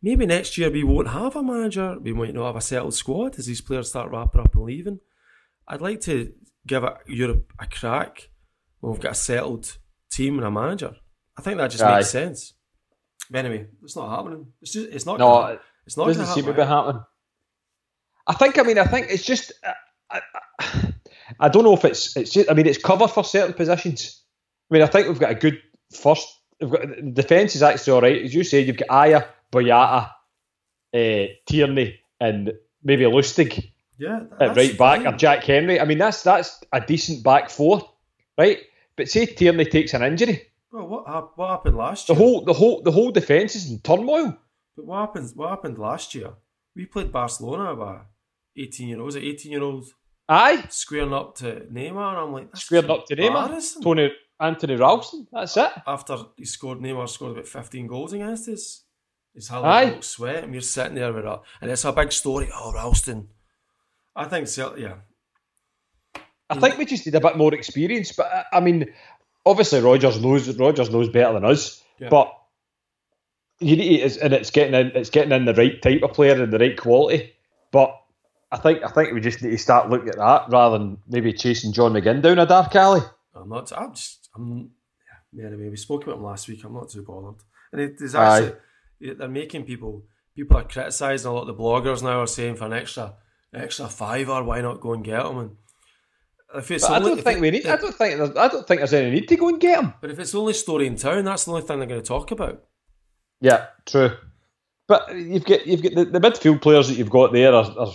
Maybe 0.01 0.25
next 0.25 0.57
year 0.57 0.69
we 0.69 0.83
won't 0.83 1.07
have 1.07 1.35
a 1.35 1.43
manager. 1.43 1.97
We 1.97 2.11
might 2.11 2.33
not 2.33 2.47
have 2.47 2.55
a 2.57 2.61
settled 2.61 2.93
squad 2.93 3.39
as 3.39 3.45
these 3.45 3.61
players 3.61 3.89
start 3.89 4.11
wrapping 4.11 4.41
up 4.41 4.53
and 4.53 4.65
leaving. 4.65 4.99
I'd 5.67 5.81
like 5.81 6.01
to 6.01 6.33
give 6.67 6.83
Europe 7.07 7.53
a 7.57 7.65
crack 7.67 8.29
when 8.81 8.91
we've 8.91 9.01
got 9.01 9.13
a 9.13 9.15
settled 9.15 9.77
team 10.11 10.37
and 10.37 10.45
a 10.45 10.51
manager. 10.51 10.97
I 11.37 11.41
think 11.41 11.57
that 11.57 11.71
just 11.71 11.83
Aye. 11.83 11.97
makes 11.97 12.09
sense. 12.09 12.53
But 13.33 13.45
anyway, 13.45 13.65
it's 13.83 13.95
not 13.95 14.15
happening. 14.15 14.45
It's 14.61 14.71
just 14.71 14.89
it's 14.89 15.05
not. 15.07 15.17
No, 15.17 15.25
gonna, 15.27 15.59
it's 15.87 15.97
not 15.97 16.05
doesn't 16.05 16.21
gonna 16.23 16.35
seem 16.35 16.45
to 16.45 16.51
happen. 16.53 16.65
be 16.65 16.69
happening. 16.69 17.03
I 18.27 18.33
think. 18.35 18.59
I 18.59 18.61
mean, 18.61 18.77
I 18.77 18.85
think 18.85 19.07
it's 19.09 19.23
just. 19.25 19.51
I, 20.11 20.21
I, 20.59 20.93
I 21.39 21.49
don't 21.49 21.63
know 21.63 21.73
if 21.73 21.83
it's. 21.83 22.15
It's 22.15 22.29
just. 22.29 22.51
I 22.51 22.53
mean, 22.53 22.67
it's 22.67 22.77
cover 22.77 23.07
for 23.07 23.23
certain 23.23 23.53
positions. 23.55 24.21
I 24.69 24.75
mean, 24.75 24.83
I 24.83 24.85
think 24.85 25.07
we've 25.07 25.19
got 25.19 25.31
a 25.31 25.35
good 25.35 25.59
first. 25.91 26.27
We've 26.61 26.69
got 26.69 26.81
the 26.87 27.01
defence 27.11 27.55
is 27.55 27.63
actually 27.63 27.93
all 27.93 28.01
right, 28.01 28.21
as 28.23 28.35
you 28.35 28.43
said. 28.43 28.67
You've 28.67 28.77
got 28.77 28.89
Ajer, 28.89 29.25
Boyata, 29.51 30.11
uh, 30.93 31.25
Tierney, 31.47 32.01
and 32.19 32.53
maybe 32.83 33.03
Lustig 33.05 33.71
Yeah, 33.97 34.25
at 34.39 34.55
right 34.55 34.77
back, 34.77 35.01
fine. 35.01 35.07
or 35.07 35.17
Jack 35.17 35.43
Hendry. 35.43 35.79
I 35.79 35.85
mean, 35.85 35.97
that's 35.97 36.21
that's 36.21 36.61
a 36.71 36.81
decent 36.81 37.23
back 37.23 37.49
four, 37.49 37.81
right? 38.37 38.59
But 38.95 39.09
say 39.09 39.25
Tierney 39.25 39.65
takes 39.65 39.95
an 39.95 40.03
injury, 40.03 40.43
Well, 40.73 40.87
what 40.87 41.37
what 41.37 41.49
happened 41.51 41.77
last 41.77 42.09
year? 42.09 42.15
the 42.15 42.23
whole 42.23 42.43
the 42.43 42.53
whole 42.53 42.81
the 42.81 42.91
whole 42.91 43.11
defence 43.11 43.55
is 43.55 43.69
in 43.69 43.79
turmoil. 43.79 44.35
But 44.75 44.85
what 44.85 45.01
happened? 45.01 45.31
What 45.35 45.49
happened 45.51 45.77
last 45.77 46.15
year? 46.15 46.31
We 46.75 46.87
played 46.87 47.11
Barcelona 47.11 47.79
a 47.79 48.05
eighteen 48.57 48.87
year 48.89 48.97
old. 48.97 49.05
Was 49.05 49.15
it 49.15 49.23
eighteen 49.23 49.51
year 49.51 49.61
old 49.61 49.85
Aye, 50.27 50.65
squaring 50.69 51.13
up 51.13 51.35
to 51.35 51.67
Neymar? 51.71 52.15
I'm 52.23 52.33
like, 52.33 52.55
squared 52.55 52.89
up 52.89 53.05
to 53.05 53.15
Neymar. 53.15 53.83
Tony 53.83 54.11
Anthony 54.39 54.75
Ralston. 54.75 55.27
That's 55.31 55.55
it. 55.57 55.71
After 55.85 56.17
he 56.37 56.45
scored, 56.45 56.79
Neymar 56.79 57.07
scored 57.07 57.33
about 57.33 57.47
fifteen 57.47 57.85
goals 57.85 58.13
against 58.13 58.49
us. 58.49 58.83
He's 59.35 59.49
hardly 59.49 59.69
Aye. 59.69 59.99
sweat, 59.99 60.43
and 60.43 60.51
we're 60.51 60.61
sitting 60.61 60.95
there 60.95 61.13
with 61.13 61.25
a, 61.25 61.39
and 61.61 61.69
it's 61.69 61.85
a 61.85 61.91
big 61.91 62.11
story. 62.11 62.49
Oh, 62.51 62.71
Ralston. 62.73 63.29
I 64.15 64.25
think 64.25 64.47
so. 64.47 64.75
Yeah, 64.75 64.95
I 66.49 66.59
think 66.59 66.77
we 66.77 66.85
just 66.85 67.05
need 67.05 67.15
a 67.15 67.21
bit 67.21 67.37
more 67.37 67.53
experience. 67.53 68.11
But 68.11 68.45
I 68.51 68.59
mean, 68.59 68.93
obviously 69.45 69.81
Rodgers 69.81 70.21
knows 70.21 70.47
Rodgers 70.57 70.89
knows 70.89 71.09
better 71.09 71.33
than 71.33 71.45
us. 71.45 71.81
Yeah. 71.99 72.09
But 72.09 72.33
you 73.59 73.75
need 73.75 74.01
it's, 74.01 74.17
and 74.17 74.33
it's 74.33 74.51
getting 74.51 74.73
in 74.73 74.91
it's 74.95 75.09
getting 75.09 75.31
in 75.31 75.45
the 75.45 75.53
right 75.53 75.81
type 75.81 76.03
of 76.03 76.13
player 76.13 76.41
and 76.41 76.51
the 76.51 76.59
right 76.59 76.77
quality. 76.77 77.33
But 77.71 77.99
I 78.51 78.57
think 78.57 78.83
I 78.83 78.89
think 78.89 79.13
we 79.13 79.21
just 79.21 79.41
need 79.41 79.51
to 79.51 79.57
start 79.57 79.89
looking 79.89 80.09
at 80.09 80.17
that 80.17 80.45
rather 80.49 80.77
than 80.77 80.97
maybe 81.07 81.33
chasing 81.33 81.73
John 81.73 81.93
McGinn 81.93 82.21
down 82.21 82.39
a 82.39 82.45
dark 82.45 82.75
alley. 82.75 83.01
I'm 83.35 83.49
not. 83.49 83.71
I'm 83.75 83.93
just. 83.93 84.29
I'm. 84.35 84.71
Yeah. 85.33 85.47
Anyway, 85.47 85.69
we 85.69 85.77
spoke 85.77 86.03
about 86.03 86.17
him 86.17 86.23
last 86.23 86.47
week. 86.47 86.63
I'm 86.63 86.73
not 86.73 86.89
too 86.89 87.03
bothered. 87.03 87.41
And 87.71 87.81
it 87.81 87.99
is 87.99 88.13
actually 88.15 88.53
yeah, 88.99 89.13
they're 89.17 89.27
making 89.27 89.63
people. 89.63 90.03
People 90.35 90.57
are 90.57 90.63
criticising 90.63 91.29
a 91.29 91.33
lot 91.33 91.41
of 91.41 91.47
the 91.47 91.61
bloggers 91.63 92.01
now 92.01 92.21
are 92.21 92.27
saying 92.27 92.55
for 92.55 92.65
an 92.65 92.73
extra 92.73 93.15
extra 93.53 93.87
fiver, 93.87 94.43
why 94.43 94.61
not 94.61 94.81
go 94.81 94.93
and 94.93 95.03
get 95.03 95.25
him? 95.25 95.37
And 95.37 95.55
if 96.55 96.71
it's 96.71 96.87
But 96.87 96.93
I 96.93 96.99
don't 96.99 97.21
think 97.21 97.37
it- 97.37 97.41
we 97.41 97.51
need. 97.51 97.65
I 97.67 97.75
don't 97.77 97.95
think. 97.95 98.17
there's- 98.17 98.35
I 98.37 98.47
don't 98.47 98.67
think 98.67 98.79
there's 98.79 98.93
any 98.93 99.11
need 99.11 99.27
to 99.29 99.35
go 99.35 99.49
and 99.49 99.59
get 99.59 99.79
him. 99.81 99.93
But 100.01 100.11
if 100.11 100.19
it's 100.19 100.31
the 100.31 100.39
only 100.39 100.53
story 100.53 100.87
in 100.87 100.95
town, 100.95 101.25
that's 101.25 101.45
the 101.45 101.51
only 101.51 101.63
thing 101.63 101.79
they're 101.79 101.87
going 101.87 102.01
to 102.01 102.07
talk 102.07 102.31
about. 102.31 102.63
Yeah, 103.41 103.67
true. 103.85 104.11
But 104.87 105.15
you've 105.15 105.45
got 105.45 105.65
you've 105.65 105.81
got 105.83 105.93
the, 105.95 106.05
the 106.05 106.19
midfield 106.19 106.61
players 106.61 106.87
that 106.89 106.95
you've 106.97 107.09
got 107.09 107.31
there 107.33 107.53
are, 107.53 107.65
are 107.77 107.91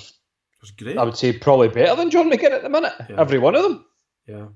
great. 0.77 0.99
I 0.99 1.05
would 1.05 1.17
say 1.17 1.33
probably 1.33 1.69
better 1.69 1.95
than 1.97 2.11
John 2.11 2.31
McGinn 2.31 2.51
at 2.51 2.63
the 2.63 2.69
minute. 2.69 2.93
Yeah. 3.09 3.21
Every 3.21 3.39
one 3.39 3.55
of 3.55 3.63
them. 3.63 3.85
yeah. 4.27 4.47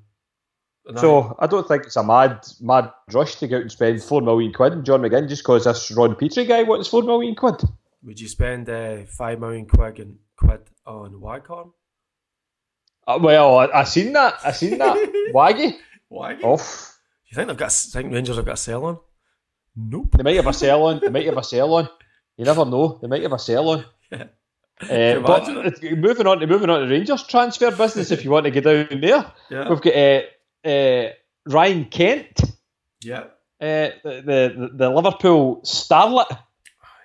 And 0.86 0.98
So 0.98 1.36
I 1.38 1.46
don't 1.46 1.66
think 1.68 1.84
it's 1.84 1.96
a 1.96 2.02
mad 2.02 2.44
mad 2.60 2.90
rush 3.12 3.36
to 3.36 3.46
go 3.46 3.56
out 3.56 3.62
and 3.62 3.70
spend 3.72 4.02
four 4.02 4.20
million 4.20 4.52
quid 4.52 4.72
on 4.72 4.84
John 4.84 5.00
McGinn 5.02 5.28
just 5.28 5.42
because 5.42 5.64
this 5.64 5.92
Rod 5.92 6.18
Petrie 6.18 6.44
guy 6.44 6.62
wants 6.64 6.88
four 6.88 7.02
million 7.02 7.34
quid. 7.36 7.62
Would 8.02 8.18
you 8.20 8.26
spend 8.28 8.68
uh, 8.68 9.04
five 9.06 9.38
million 9.38 9.66
quid 9.66 9.98
and 10.00 10.16
quid 10.36 10.60
on 10.84 11.20
Waghorn? 11.20 11.70
Uh, 13.06 13.18
well, 13.20 13.58
I, 13.58 13.80
I 13.80 13.84
seen 13.84 14.12
that. 14.12 14.34
I 14.44 14.52
seen 14.52 14.78
that. 14.78 14.96
Waggy 15.34 15.76
Why? 16.08 16.34
off. 16.36 16.98
You 17.28 17.34
think 17.36 17.48
they've 17.48 17.56
got? 17.56 17.72
Think 17.72 18.12
Rangers 18.12 18.36
have 18.36 18.44
got 18.44 18.54
a 18.54 18.56
sell 18.56 18.84
on? 18.84 18.98
Nope. 19.74 20.12
They 20.16 20.22
might 20.22 20.36
have 20.36 20.46
a 20.46 20.52
sell 20.52 20.82
on. 20.84 21.00
They 21.00 21.08
might 21.08 21.26
have 21.26 21.36
a 21.38 21.42
sell 21.42 21.74
on. 21.74 21.88
You 22.36 22.44
never 22.44 22.64
know. 22.64 22.98
They 23.00 23.08
might 23.08 23.22
have 23.22 23.32
a 23.32 23.38
sell 23.38 23.68
on. 23.70 23.84
Uh, 24.80 25.20
but 25.20 25.46
imagine 25.48 26.00
moving 26.00 26.26
on 26.26 26.40
to 26.40 26.46
moving 26.48 26.68
on 26.68 26.80
to 26.80 26.88
Rangers 26.88 27.22
transfer 27.22 27.70
business, 27.70 28.10
if 28.10 28.24
you 28.24 28.32
want 28.32 28.46
to 28.46 28.50
get 28.50 28.64
down 28.64 28.88
there, 29.00 29.32
Yeah. 29.48 29.68
we've 29.68 29.80
got 29.80 29.94
uh, 29.94 30.22
uh, 30.68 31.10
Ryan 31.46 31.84
Kent, 31.84 32.40
Yeah. 33.00 33.20
uh, 33.60 33.90
the, 34.02 34.22
the 34.26 34.70
the 34.74 34.90
Liverpool 34.90 35.60
starlet, 35.64 36.36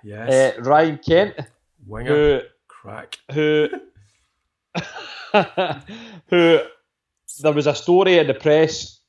Yes. 0.03 0.57
uh, 0.57 0.61
Ryan 0.63 0.97
Kent, 0.97 1.35
Winger. 1.85 2.09
who 2.09 2.39
Crack. 2.67 3.19
who 3.31 3.67
who 6.29 6.59
there 7.41 7.53
was 7.53 7.67
a 7.67 7.75
story 7.75 8.17
in 8.17 8.27
the 8.27 8.33
press 8.33 8.99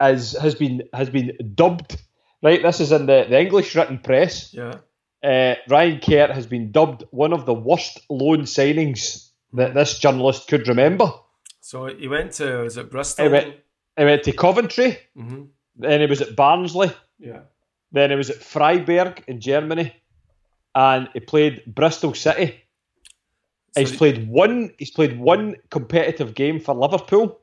as 0.00 0.32
has 0.40 0.54
been 0.54 0.82
has 0.92 1.10
been 1.10 1.32
dubbed 1.54 2.00
right. 2.42 2.62
This 2.62 2.80
is 2.80 2.92
in 2.92 3.06
the, 3.06 3.26
the 3.28 3.40
English 3.40 3.74
written 3.74 3.98
press. 3.98 4.52
Yeah. 4.52 4.76
Uh, 5.22 5.54
Ryan 5.68 6.00
Kerr 6.00 6.32
has 6.32 6.46
been 6.46 6.70
dubbed 6.70 7.04
one 7.10 7.32
of 7.32 7.46
the 7.46 7.54
worst 7.54 8.00
loan 8.10 8.42
signings 8.42 9.30
that 9.54 9.72
this 9.72 9.98
journalist 9.98 10.48
could 10.48 10.68
remember. 10.68 11.10
So 11.60 11.86
he 11.86 12.08
went 12.08 12.32
to 12.32 12.58
was 12.64 12.76
it 12.76 12.90
Bristol? 12.90 13.24
He 13.26 13.32
went, 13.32 13.54
he 13.96 14.04
went 14.04 14.22
to 14.24 14.32
Coventry, 14.32 14.98
hmm 15.16 15.44
then 15.76 16.00
he 16.00 16.06
was 16.06 16.20
at 16.20 16.36
Barnsley, 16.36 16.92
Yeah. 17.18 17.40
then 17.90 18.10
he 18.10 18.16
was 18.16 18.30
at 18.30 18.36
Freiburg 18.36 19.24
in 19.26 19.40
Germany, 19.40 19.92
and 20.72 21.08
he 21.14 21.18
played 21.20 21.62
Bristol 21.66 22.14
City. 22.14 22.62
So 23.74 23.80
he's 23.80 23.96
played 23.96 24.28
one. 24.28 24.70
He's 24.78 24.90
played 24.90 25.18
one 25.18 25.56
competitive 25.70 26.34
game 26.34 26.60
for 26.60 26.74
Liverpool, 26.74 27.40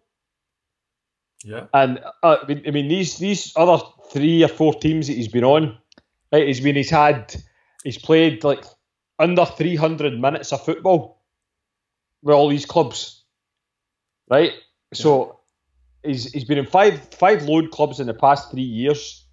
Yeah. 1.43 1.67
and 1.73 1.99
uh, 2.23 2.37
I 2.43 2.47
mean, 2.47 2.63
I 2.67 2.71
mean 2.71 2.87
these 2.87 3.17
these 3.17 3.51
other 3.55 3.83
three 4.11 4.43
or 4.43 4.47
four 4.47 4.73
teams 4.73 5.07
that 5.07 5.13
he's 5.13 5.27
been 5.27 5.43
on, 5.43 5.77
right? 6.31 6.47
He's 6.47 6.61
been 6.61 6.75
he's 6.77 6.89
had 6.89 7.35
he's 7.83 7.97
played 7.97 8.43
like 8.45 8.63
under 9.19 9.45
three 9.45 9.75
hundred 9.75 10.19
minutes 10.19 10.53
of 10.53 10.63
football 10.63 11.21
with 12.23 12.33
all 12.33 12.47
these 12.47 12.65
clubs, 12.65 13.23
right? 14.29 14.53
So 14.93 15.39
he's 16.03 16.31
he's 16.31 16.45
been 16.45 16.59
in 16.59 16.65
five 16.65 17.01
five 17.13 17.43
loan 17.43 17.69
clubs 17.69 17.99
in 17.99 18.07
the 18.07 18.13
past 18.13 18.51
three 18.51 18.61
years. 18.61 19.25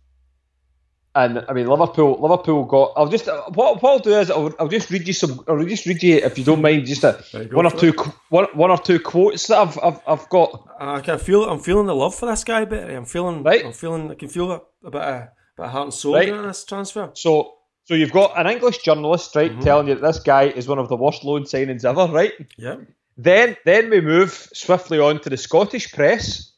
And 1.14 1.44
I 1.48 1.52
mean 1.52 1.66
Liverpool. 1.66 2.18
Liverpool 2.20 2.64
got. 2.64 2.92
I'll 2.96 3.08
just 3.08 3.26
what, 3.26 3.82
what 3.82 3.84
I'll 3.84 3.98
do 3.98 4.12
is 4.12 4.30
I'll, 4.30 4.54
I'll 4.60 4.68
just 4.68 4.90
read 4.90 5.06
you 5.06 5.12
some. 5.14 5.42
I'll 5.48 5.64
just 5.64 5.86
read 5.86 6.02
you 6.02 6.16
if 6.16 6.38
you 6.38 6.44
don't 6.44 6.60
mind. 6.62 6.86
Just 6.86 7.02
a, 7.02 7.12
one 7.50 7.66
or 7.66 7.70
two 7.72 7.92
one, 8.28 8.44
one 8.54 8.70
or 8.70 8.78
two 8.78 9.00
quotes 9.00 9.46
that 9.48 9.58
I've 9.58 9.78
I've, 9.82 10.00
I've 10.06 10.28
got. 10.28 10.68
I 10.78 11.00
can 11.00 11.18
feel. 11.18 11.44
I'm 11.48 11.58
feeling 11.60 11.86
the 11.86 11.94
love 11.94 12.14
for 12.14 12.26
this 12.26 12.44
guy, 12.44 12.64
but 12.66 12.88
I'm 12.90 13.04
feeling. 13.06 13.42
Right. 13.42 13.64
I'm 13.64 13.72
feeling. 13.72 14.10
I 14.10 14.14
can 14.14 14.28
feel 14.28 14.52
a, 14.52 14.60
a 14.84 14.90
bit 14.90 15.00
of, 15.00 15.28
bit 15.56 15.64
of 15.66 15.70
heart 15.70 15.84
and 15.84 15.94
soul 15.94 16.14
Right. 16.14 16.28
in 16.28 16.42
this 16.42 16.64
transfer. 16.64 17.10
So 17.14 17.54
so 17.84 17.94
you've 17.94 18.12
got 18.12 18.38
an 18.38 18.46
English 18.46 18.78
journalist, 18.78 19.34
right, 19.34 19.50
Mhm. 19.50 19.62
telling 19.64 19.88
you 19.88 19.94
that 19.94 20.02
this 20.06 20.20
guy 20.20 20.42
is 20.44 20.68
one 20.68 20.78
of 20.78 20.88
the 20.90 20.96
worst 20.96 21.24
loan 21.24 21.44
signings 21.44 21.84
ever, 21.86 22.12
right? 22.12 22.32
Yeah. 22.58 22.76
Then 23.16 23.56
then 23.64 23.88
we 23.90 24.00
move 24.02 24.30
swiftly 24.52 25.00
on 25.00 25.20
to 25.20 25.30
the 25.30 25.38
Scottish 25.38 25.90
press, 25.92 26.52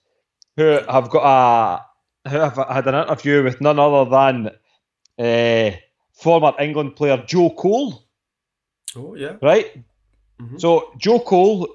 who 0.56 0.80
have 0.88 1.08
got 1.08 1.24
a 1.24 1.82
have 2.26 2.56
had 2.56 2.86
an 2.86 2.94
interview 2.94 3.42
with 3.42 3.60
none 3.60 3.78
other 3.78 4.10
than 4.10 4.50
uh, 5.18 5.76
former 6.12 6.52
England 6.60 6.96
player 6.96 7.22
Joe 7.26 7.50
Cole, 7.50 8.04
Oh 8.96 9.14
yeah. 9.14 9.36
right? 9.42 9.82
Mhm. 10.40 10.60
So 10.60 10.92
Joe 10.98 11.20
Cole, 11.20 11.68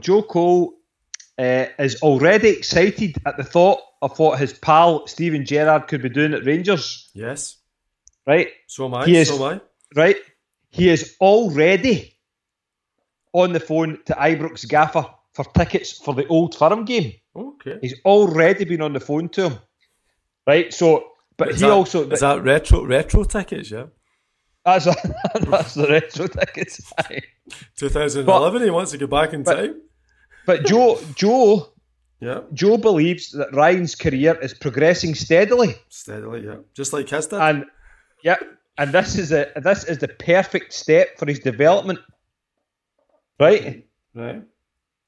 Joe 0.00 0.22
Cole 0.22 0.74
uh, 1.38 1.66
is 1.78 2.00
already 2.02 2.48
excited 2.48 3.16
at 3.26 3.36
the 3.36 3.44
thought 3.44 3.80
of 4.02 4.18
what 4.18 4.38
his 4.38 4.52
pal 4.54 5.06
Steven 5.06 5.44
Gerrard 5.44 5.86
could 5.88 6.02
be 6.02 6.08
doing 6.08 6.34
at 6.34 6.44
Rangers, 6.44 7.10
Yes. 7.14 7.56
right? 8.26 8.48
So 8.66 8.86
am 8.86 8.94
I. 8.94 9.06
He 9.06 9.16
is- 9.16 9.28
So 9.28 9.36
am 9.36 9.42
I. 9.42 9.60
right? 10.00 10.16
He 10.70 10.88
is 10.90 11.16
already 11.20 12.14
on 13.32 13.52
the 13.52 13.60
phone 13.60 13.98
to 14.06 14.14
Ibrox 14.14 14.66
Gaffer 14.68 15.06
for 15.32 15.44
tickets 15.54 15.92
for 15.92 16.14
the 16.14 16.26
Old 16.28 16.54
Firm 16.54 16.84
game. 16.84 17.12
Okay. 17.34 17.78
He's 17.82 17.94
already 18.04 18.64
been 18.64 18.80
on 18.82 18.92
the 18.94 19.00
phone 19.00 19.28
to 19.30 19.50
him, 19.50 19.58
right? 20.46 20.72
So, 20.72 21.12
but 21.36 21.48
Is 21.50 21.60
he 21.60 21.66
that- 21.66 21.72
also 21.72 22.08
is 22.10 22.20
that 22.20 22.42
retro 22.42 22.84
retro 22.84 23.24
tickets? 23.24 23.70
Yeah. 23.70 23.86
that's 24.64 24.84
that's 25.50 25.74
the 25.74 25.86
retro 25.88 26.26
tickets. 26.26 26.92
aye. 26.98 27.20
2011. 27.76 28.62
he 28.62 28.70
wants 28.70 28.90
to 28.92 28.98
go 28.98 29.06
back 29.06 29.32
in 29.32 29.42
but- 29.42 29.54
time. 29.56 29.82
But 30.46 30.64
Joe, 30.64 30.98
Joe, 31.16 31.72
Yeah. 32.20 32.40
Joe 32.54 32.76
believes 32.78 33.32
that 33.32 33.52
Ryan's 33.52 33.94
career 33.96 34.38
is 34.40 34.54
progressing 34.54 35.14
steadily, 35.16 35.74
Steadily. 35.88 36.44
Yeah. 36.44 36.56
Just 36.74 36.92
like 36.92 37.08
his 37.08 37.26
did. 37.26 37.40
and 37.40 37.64
yeah, 38.22 38.36
and 38.78 38.92
this 38.92 39.18
is 39.18 39.32
a 39.32 39.50
this 39.56 39.84
is 39.84 39.98
the 39.98 40.08
perfect 40.08 40.72
step 40.72 41.18
for 41.18 41.26
his 41.26 41.40
development, 41.40 41.98
right? 43.40 43.86
right. 44.14 44.42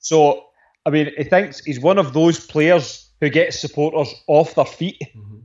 So, 0.01 0.44
I 0.87 0.90
mean, 0.90 1.11
he 1.16 1.24
thinks 1.24 1.64
he's 1.64 1.81
one 1.81 1.98
of 1.98 2.12
those 2.12 2.44
players 2.44 3.08
who 3.20 3.28
gets 3.31 3.59
supporters 3.59 4.14
off 4.26 4.54
their 4.54 4.64
feet. 4.64 5.00
Mhm. 5.16 5.42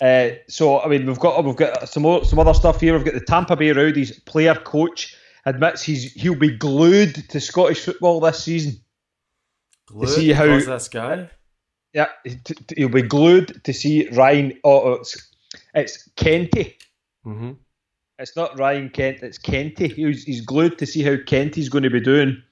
Uh, 0.00 0.36
so, 0.48 0.80
I 0.80 0.88
mean, 0.88 1.06
we've 1.06 1.18
got 1.18 1.44
we've 1.44 1.56
got 1.56 1.88
some 1.88 2.04
more, 2.04 2.24
some 2.24 2.38
other 2.38 2.54
stuff 2.54 2.80
here. 2.80 2.94
We've 2.94 3.04
got 3.04 3.14
the 3.14 3.20
Tampa 3.20 3.56
Bay 3.56 3.72
Rowdies 3.72 4.18
player 4.20 4.54
coach 4.54 5.16
admits 5.44 5.82
he's 5.82 6.12
he'll 6.12 6.34
be 6.38 6.56
glued 6.56 7.14
to 7.30 7.40
Scottish 7.40 7.84
football 7.84 8.20
this 8.20 8.44
season. 8.44 8.80
Glued 9.86 10.08
see 10.10 10.32
how- 10.32 10.46
this 10.60 10.88
guy. 10.88 11.30
Yeah, 11.94 12.08
he'll 12.76 12.90
be 12.90 13.02
glued 13.02 13.64
to 13.64 13.72
see 13.72 14.08
Ryan. 14.10 14.52
Oh, 14.62 14.82
oh, 14.82 14.92
it's, 14.94 15.32
it's 15.74 16.08
Kenty. 16.16 16.76
Mm-hmm. 17.26 17.52
It's 18.18 18.36
not 18.36 18.58
Ryan 18.58 18.90
Kent. 18.90 19.22
It's 19.22 19.38
Kenty. 19.38 19.88
He's, 19.88 20.22
he's 20.24 20.42
glued 20.42 20.76
to 20.78 20.86
see 20.86 21.02
how 21.02 21.16
Kenty's 21.26 21.70
going 21.70 21.84
to 21.84 21.90
be 21.90 22.00
doing, 22.00 22.42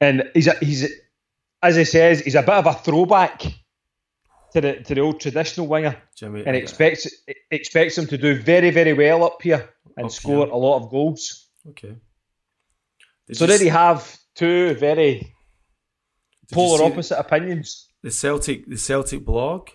and 0.00 0.30
he's 0.34 0.46
a, 0.46 0.54
he's 0.60 0.88
as 1.64 1.76
he 1.76 1.84
says 1.84 2.20
he's 2.20 2.34
a 2.34 2.42
bit 2.42 2.50
of 2.62 2.66
a 2.66 2.74
throwback 2.74 3.38
to 4.52 4.60
the 4.60 4.72
to 4.86 4.94
the 4.94 5.00
old 5.00 5.18
traditional 5.20 5.66
winger, 5.66 5.96
Jimmy. 6.16 6.44
and 6.46 6.54
expects 6.56 7.08
expects 7.50 7.98
him 7.98 8.06
to 8.06 8.16
do 8.18 8.30
very 8.40 8.70
very 8.70 8.92
well 8.92 9.24
up 9.24 9.42
here 9.42 9.62
and 9.96 10.06
Up 10.06 10.12
score 10.12 10.44
here. 10.46 10.54
a 10.54 10.56
lot 10.56 10.76
of 10.82 10.90
goals. 10.90 11.48
Okay. 11.70 11.96
Did 13.26 13.36
So 13.36 13.46
did 13.46 13.60
he 13.60 13.68
have 13.68 14.16
two 14.34 14.74
very 14.74 15.34
polar 16.52 16.78
see 16.78 16.84
opposite 16.84 17.18
opinions? 17.18 17.88
The 18.02 18.10
Celtic, 18.10 18.68
the 18.68 18.76
Celtic 18.76 19.24
blog. 19.24 19.70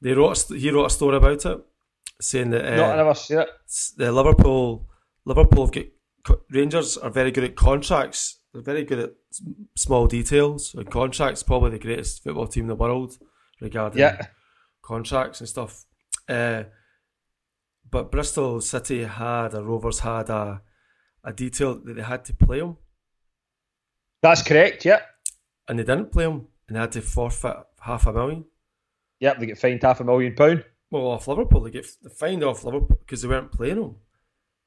They 0.00 0.12
wrote. 0.14 0.50
a 0.50 0.56
He 0.56 0.70
wrote 0.70 0.86
a 0.86 0.90
story 0.90 1.16
about 1.16 1.44
it, 1.44 1.58
saying 2.20 2.50
that 2.50 2.64
uh, 2.64 2.76
no, 2.76 2.84
I 2.84 2.96
never 2.96 3.14
seen 3.14 3.38
it. 3.40 3.48
the 3.96 4.10
Liverpool 4.12 4.88
Liverpool 5.24 5.66
have 5.66 5.72
got 5.74 6.40
Rangers 6.50 6.96
are 6.96 7.10
very 7.10 7.30
good 7.30 7.44
at 7.44 7.56
contracts. 7.56 8.37
They're 8.52 8.62
very 8.62 8.84
good 8.84 8.98
at 8.98 9.12
small 9.76 10.06
details. 10.06 10.74
And 10.74 10.90
contracts 10.90 11.42
probably 11.42 11.70
the 11.72 11.78
greatest 11.78 12.22
football 12.22 12.46
team 12.46 12.64
in 12.64 12.68
the 12.68 12.74
world 12.74 13.18
regarding 13.60 13.98
Yeah, 14.00 14.26
contracts 14.82 15.40
and 15.40 15.48
stuff. 15.48 15.84
Uh, 16.28 16.64
but 17.90 18.10
Bristol 18.10 18.60
City 18.60 19.04
had 19.04 19.54
a 19.54 19.62
Rovers 19.62 20.00
had 20.00 20.30
a 20.30 20.62
a 21.24 21.32
detail 21.32 21.74
that 21.74 21.94
they 21.94 22.02
had 22.02 22.24
to 22.26 22.32
play 22.34 22.58
him, 22.60 22.76
that's 24.22 24.42
correct. 24.42 24.84
Yeah, 24.84 25.00
and 25.68 25.78
they 25.78 25.84
didn't 25.84 26.12
play 26.12 26.24
him, 26.24 26.46
and 26.66 26.76
they 26.76 26.80
had 26.80 26.92
to 26.92 27.02
forfeit 27.02 27.56
half 27.80 28.06
a 28.06 28.12
million. 28.12 28.44
yeah, 29.20 29.34
they 29.34 29.46
get 29.46 29.58
fined 29.58 29.82
half 29.82 30.00
a 30.00 30.04
million 30.04 30.34
pound. 30.34 30.64
Well, 30.90 31.06
off 31.08 31.28
Liverpool, 31.28 31.60
they 31.62 31.70
get 31.70 31.86
fined 32.18 32.42
off 32.44 32.64
Liverpool 32.64 32.98
because 33.00 33.22
they 33.22 33.28
weren't 33.28 33.52
playing 33.52 33.76
him. 33.76 33.96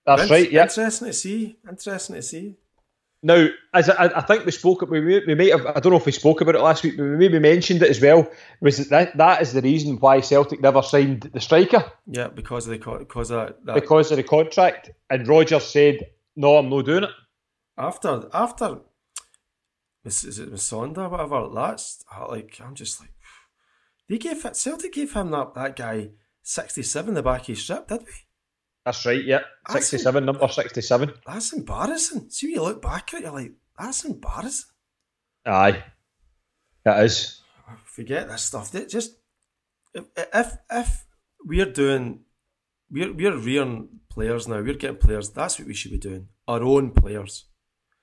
That's 0.05 0.23
Int- 0.23 0.31
right. 0.31 0.51
Yeah. 0.51 0.63
Interesting 0.63 1.07
to 1.07 1.13
see. 1.13 1.57
Interesting 1.67 2.15
to 2.15 2.21
see. 2.21 2.57
Now, 3.23 3.47
as 3.71 3.88
I, 3.88 4.05
I 4.15 4.21
think 4.21 4.45
we 4.45 4.51
spoke, 4.51 4.81
we, 4.89 4.99
may- 4.99 5.23
we 5.27 5.36
might 5.36 5.51
have, 5.51 5.65
I 5.67 5.79
don't 5.79 5.91
know 5.91 5.99
if 5.99 6.07
we 6.07 6.12
spoke 6.12 6.41
about 6.41 6.55
it 6.55 6.62
last 6.62 6.84
week, 6.84 6.97
but 6.97 7.03
we 7.03 7.17
maybe 7.17 7.38
mentioned 7.38 7.84
it 7.84 7.89
as 7.91 8.01
well. 8.01 8.27
Was 8.62 8.89
that 8.89 9.15
that, 9.17 9.41
is 9.43 9.53
the 9.53 9.62
reason 9.62 9.97
why 9.97 10.21
Celtic 10.21 10.60
never 10.60 10.81
signed 10.81 11.29
the 11.31 11.39
striker 11.39 11.84
Yeah, 12.07 12.29
because 12.29 12.67
of 12.67 12.71
the 12.79 12.97
because 12.97 13.29
of 13.29 13.53
that. 13.65 13.75
because 13.75 14.10
of 14.12 14.17
the 14.17 14.23
contract, 14.23 14.89
and 15.10 15.27
Rodgers 15.27 15.65
said, 15.67 15.99
"No, 16.36 16.57
I'm 16.57 16.69
not 16.69 16.86
doing 16.86 17.03
it." 17.03 17.12
after 17.77 18.27
after 18.34 18.79
is, 20.03 20.23
is 20.25 20.39
it 20.39 20.51
Musonda 20.51 21.10
whatever? 21.10 21.47
That's 21.53 22.03
like 22.29 22.60
I'm 22.63 22.73
just 22.75 22.99
like 22.99 23.13
they 24.10 24.17
gave 24.17 24.45
Celtic 24.53 24.93
gave 24.93 25.13
him 25.13 25.29
that 25.31 25.53
that 25.53 25.75
guy 25.75 26.10
sixty 26.41 26.81
seven 26.84 27.13
the 27.13 27.21
back 27.23 27.41
of 27.41 27.47
his 27.47 27.62
strip, 27.63 27.88
did 27.88 28.01
we? 28.01 28.13
That's 28.85 29.05
right. 29.05 29.23
Yeah, 29.23 29.41
That's- 29.67 29.87
sixty-seven, 29.87 30.25
number 30.25 30.47
sixty-seven. 30.47 31.13
That's 31.25 31.53
embarrassing. 31.53 32.29
See 32.29 32.47
when 32.47 32.55
you 32.55 32.63
look 32.63 32.81
back 32.81 33.13
at 33.13 33.19
it, 33.19 33.23
you're 33.23 33.31
like, 33.33 33.53
that's 33.77 34.03
embarrassing. 34.05 34.69
Aye, 35.45 35.83
that 36.83 37.03
is. 37.03 37.41
Forget 37.85 38.27
this 38.29 38.43
stuff. 38.43 38.71
Just 38.89 39.15
if 39.93 40.57
if, 40.71 41.05
we're 41.45 41.65
doing 41.71 42.21
we're 42.89 43.13
we're 43.13 43.37
rearing 43.37 43.89
players 44.09 44.47
now, 44.47 44.61
we're 44.61 44.73
getting 44.73 44.97
players, 44.97 45.29
that's 45.29 45.57
what 45.59 45.67
we 45.67 45.73
should 45.73 45.91
be 45.91 45.97
doing. 45.97 46.27
Our 46.47 46.61
own 46.63 46.91
players. 46.91 47.45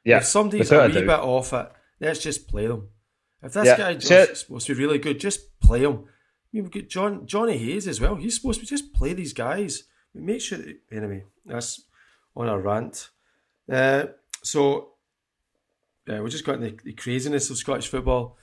Yeah, 0.04 0.18
if 0.18 0.24
somebody's 0.24 0.70
a 0.72 0.86
wee 0.86 0.92
bit 0.92 1.10
off 1.10 1.52
it, 1.52 1.70
let's 2.00 2.20
just 2.20 2.48
play 2.48 2.66
them. 2.66 2.88
If 3.42 3.52
this 3.52 3.66
Yeah, 3.66 3.76
guy 3.76 3.94
just 3.94 4.10
is 4.10 4.40
supposed 4.40 4.66
to 4.66 4.74
be 4.74 4.80
really 4.84 4.98
good, 4.98 5.20
just 5.20 5.58
play 5.60 5.80
him. 5.80 5.92
I 5.92 6.50
mean, 6.52 6.62
we've 6.64 6.70
got 6.70 6.88
John 6.88 7.26
Johnny 7.26 7.58
Hayes 7.58 7.86
as 7.86 8.00
well. 8.00 8.14
He's 8.16 8.36
supposed 8.36 8.60
to 8.60 8.66
just 8.66 8.94
play 8.94 9.12
these 9.12 9.32
guys. 9.32 9.84
Make 10.18 10.40
sure 10.40 10.58
that, 10.58 10.76
anyway. 10.92 11.24
That's 11.46 11.82
on 12.36 12.48
a 12.48 12.58
rant. 12.58 13.10
Uh, 13.70 14.04
so, 14.42 14.92
yeah, 16.06 16.20
we 16.20 16.30
just 16.30 16.44
got 16.44 16.60
the, 16.60 16.76
the 16.84 16.92
craziness 16.92 17.50
of 17.50 17.58
Scottish 17.58 17.88
football. 17.88 18.36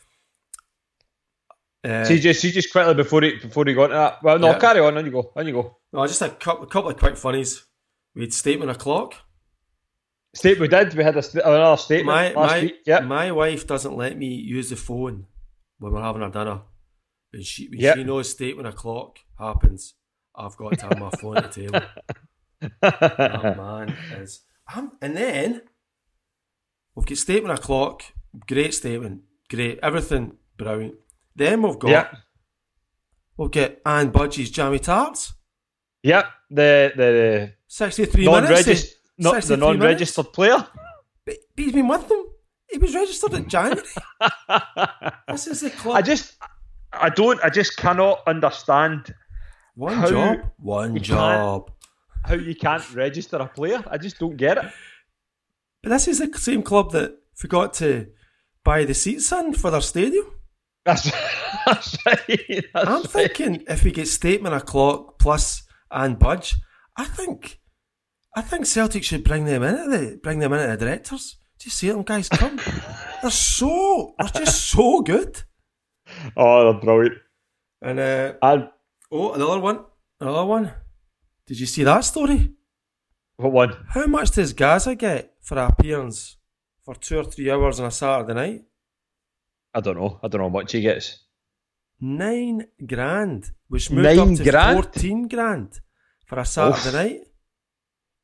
Uh, 1.83 2.03
see, 2.03 2.19
just 2.19 2.41
see, 2.41 2.51
just 2.51 2.71
quickly 2.71 2.93
before 2.95 3.21
he 3.21 3.35
before 3.35 3.63
he 3.65 3.73
got 3.73 3.85
into 3.85 3.95
that. 3.95 4.23
Well, 4.23 4.39
no, 4.39 4.47
Yeah. 4.51 4.59
carry 4.59 4.79
on. 4.79 4.97
On 4.97 5.05
you 5.05 5.11
go. 5.11 5.31
On 5.35 5.45
you 5.45 5.53
go. 5.53 5.77
no, 5.93 6.05
just 6.07 6.21
a 6.21 6.29
couple, 6.29 6.63
a 6.63 6.67
couple 6.67 6.89
of 6.89 6.97
quick 6.97 7.15
funnies. 7.15 7.63
We 8.15 8.21
had 8.21 8.33
statement 8.33 8.71
o'clock. 8.71 9.13
State 10.33 10.59
we 10.59 10.67
did. 10.67 10.93
We 10.95 11.03
had 11.03 11.15
a 11.15 11.21
st- 11.21 11.45
another 11.45 11.77
statement 11.77 12.07
My 12.07 12.33
last 12.33 12.51
my 12.51 12.61
week. 12.61 12.75
Yeah. 12.85 12.99
my 13.01 13.31
wife 13.31 13.67
doesn't 13.67 13.95
let 13.95 14.17
me 14.17 14.27
use 14.27 14.69
the 14.69 14.75
phone 14.75 15.27
when 15.79 15.93
we're 15.93 16.01
having 16.01 16.23
our 16.23 16.31
dinner. 16.31 16.61
When 17.31 17.43
she 17.43 17.67
when 17.69 17.79
Yep. 17.79 17.95
she 17.97 18.03
knows 18.03 18.31
statement 18.31 18.67
o'clock 18.67 19.19
happens, 19.37 19.93
I've 20.37 20.55
got 20.57 20.77
to 20.79 20.85
have 20.87 20.99
my 20.99 21.09
phone 21.11 21.37
at 21.37 21.51
the 21.51 21.61
table. 21.61 21.81
oh 22.81 23.55
man, 23.55 23.95
is 24.17 24.41
um, 24.73 24.93
and 25.01 25.15
then 25.15 25.61
we've 26.95 27.05
got 27.05 27.17
statement 27.17 27.57
o'clock. 27.59 28.03
Great 28.47 28.73
statement, 28.73 29.21
great 29.49 29.79
everything, 29.81 30.37
brilliant. 30.57 30.95
Then 31.35 31.61
we've 31.61 31.79
got 31.79 31.89
yeah. 31.89 32.07
we'll 33.37 33.49
get 33.49 33.81
Ann 33.85 34.09
Budge's 34.09 34.51
jammy 34.51 34.79
tarts. 34.79 35.33
Yep. 36.03 36.25
The 36.51 36.93
the 36.95 37.53
Sixty 37.67 38.05
three 38.05 38.25
minutes. 38.25 38.67
eh? 38.67 38.87
not 39.17 39.43
the 39.43 39.57
non-registered 39.57 40.31
player. 40.33 40.57
minutes. 40.57 40.69
But 41.25 41.37
he's 41.57 41.71
been 41.71 41.87
with 41.87 42.07
them. 42.07 42.25
He 42.71 42.77
was 42.77 42.93
registered 42.95 43.33
in 43.33 43.49
January. 43.49 43.81
this 45.27 45.47
is 45.47 45.61
the 45.61 45.71
club. 45.71 45.95
I 45.95 46.01
just, 46.01 46.35
I 46.93 47.09
don't, 47.09 47.43
I 47.43 47.49
just 47.49 47.77
cannot 47.77 48.21
understand 48.27 49.13
One 49.75 49.93
How 49.93 50.09
job. 50.09 50.37
One 50.57 50.97
job. 50.99 51.71
how 52.23 52.35
you 52.35 52.55
can't 52.55 52.93
register 52.95 53.37
a 53.37 53.47
player. 53.47 53.83
I 53.89 53.97
just 53.97 54.17
don't 54.19 54.37
get 54.37 54.57
it. 54.57 54.65
But 55.83 55.89
this 55.89 56.07
is 56.07 56.19
the 56.19 56.31
same 56.37 56.63
club 56.63 56.91
that 56.93 57.17
forgot 57.35 57.73
to 57.75 58.07
buy 58.63 58.85
the 58.85 58.93
seats 58.93 59.31
in 59.31 59.53
for 59.53 59.69
their 59.71 59.81
stadium. 59.81 60.25
That's, 60.85 61.11
that's 61.65 61.97
right. 62.05 62.27
That's 62.73 62.87
I'm 62.87 63.01
right. 63.01 63.09
thinking 63.09 63.63
if 63.67 63.83
we 63.83 63.91
get 63.91 64.07
statement 64.07 64.55
o'clock 64.55 65.19
plus 65.19 65.63
Ann 65.91 66.15
Budge, 66.15 66.55
I 66.97 67.05
think 67.05 67.59
I 68.35 68.41
think 68.41 68.65
Celtic 68.65 69.03
should 69.03 69.23
bring 69.23 69.45
them 69.45 69.63
in 69.63 69.75
at 69.75 69.89
the 69.89 70.19
bring 70.21 70.39
them 70.39 70.53
in 70.53 70.59
at 70.59 70.79
the 70.79 70.85
directors. 70.85 71.37
Just 71.59 71.77
see 71.77 71.89
them 71.89 72.03
guys 72.03 72.29
come. 72.29 72.59
they're 73.21 73.31
so 73.31 74.13
they're 74.19 74.43
just 74.43 74.69
so 74.69 75.01
good. 75.01 75.41
Oh, 76.37 76.71
they're 76.71 76.81
brilliant. 76.81 77.17
And 77.81 77.99
uh, 77.99 78.33
And 78.41 78.69
oh 79.11 79.33
another 79.33 79.59
one. 79.59 79.79
Another 80.19 80.45
one. 80.45 80.71
Did 81.47 81.59
you 81.59 81.65
see 81.65 81.83
that 81.83 82.01
story? 82.01 82.51
what 83.37 83.51
one? 83.51 83.75
How 83.89 84.05
much 84.07 84.31
does 84.31 84.53
Gazza 84.53 84.95
get 84.95 85.33
for 85.41 85.57
an 85.59 85.69
appearance 85.69 86.37
for 86.83 86.95
two 86.95 87.17
or 87.19 87.23
three 87.25 87.51
hours 87.51 87.79
on 87.79 87.87
a 87.87 87.91
Saturday 87.91 88.33
night? 88.33 88.63
I 89.73 89.81
don't 89.81 89.97
know. 89.97 90.19
I 90.23 90.27
don't 90.29 90.39
know 90.39 90.45
how 90.49 90.53
much 90.53 90.71
he 90.71 90.81
gets. 90.81 91.19
Nine 91.99 92.65
grand, 92.85 93.51
which 93.67 93.91
moved 93.91 94.03
Nine 94.03 94.19
up 94.31 94.37
to 94.37 94.43
grand? 94.49 94.83
fourteen 94.83 95.27
grand 95.27 95.79
for 96.25 96.39
a 96.39 96.45
Saturday 96.45 96.87
Oof. 96.87 96.93
night. 96.93 97.21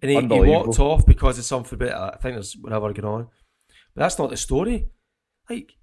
And 0.02 0.12
he, 0.12 0.36
he 0.36 0.42
walked 0.50 0.80
off 0.80 1.06
because 1.06 1.38
of 1.38 1.46
something 1.46 1.78
bit. 1.78 1.92
I 1.94 2.18
think 2.22 2.36
there's 2.36 2.54
whatever 2.60 2.92
going 2.92 3.06
on, 3.14 3.28
but 3.94 4.02
that's 4.02 4.18
not 4.18 4.30
the 4.32 4.38
story. 4.38 4.88
Like, 5.50 5.74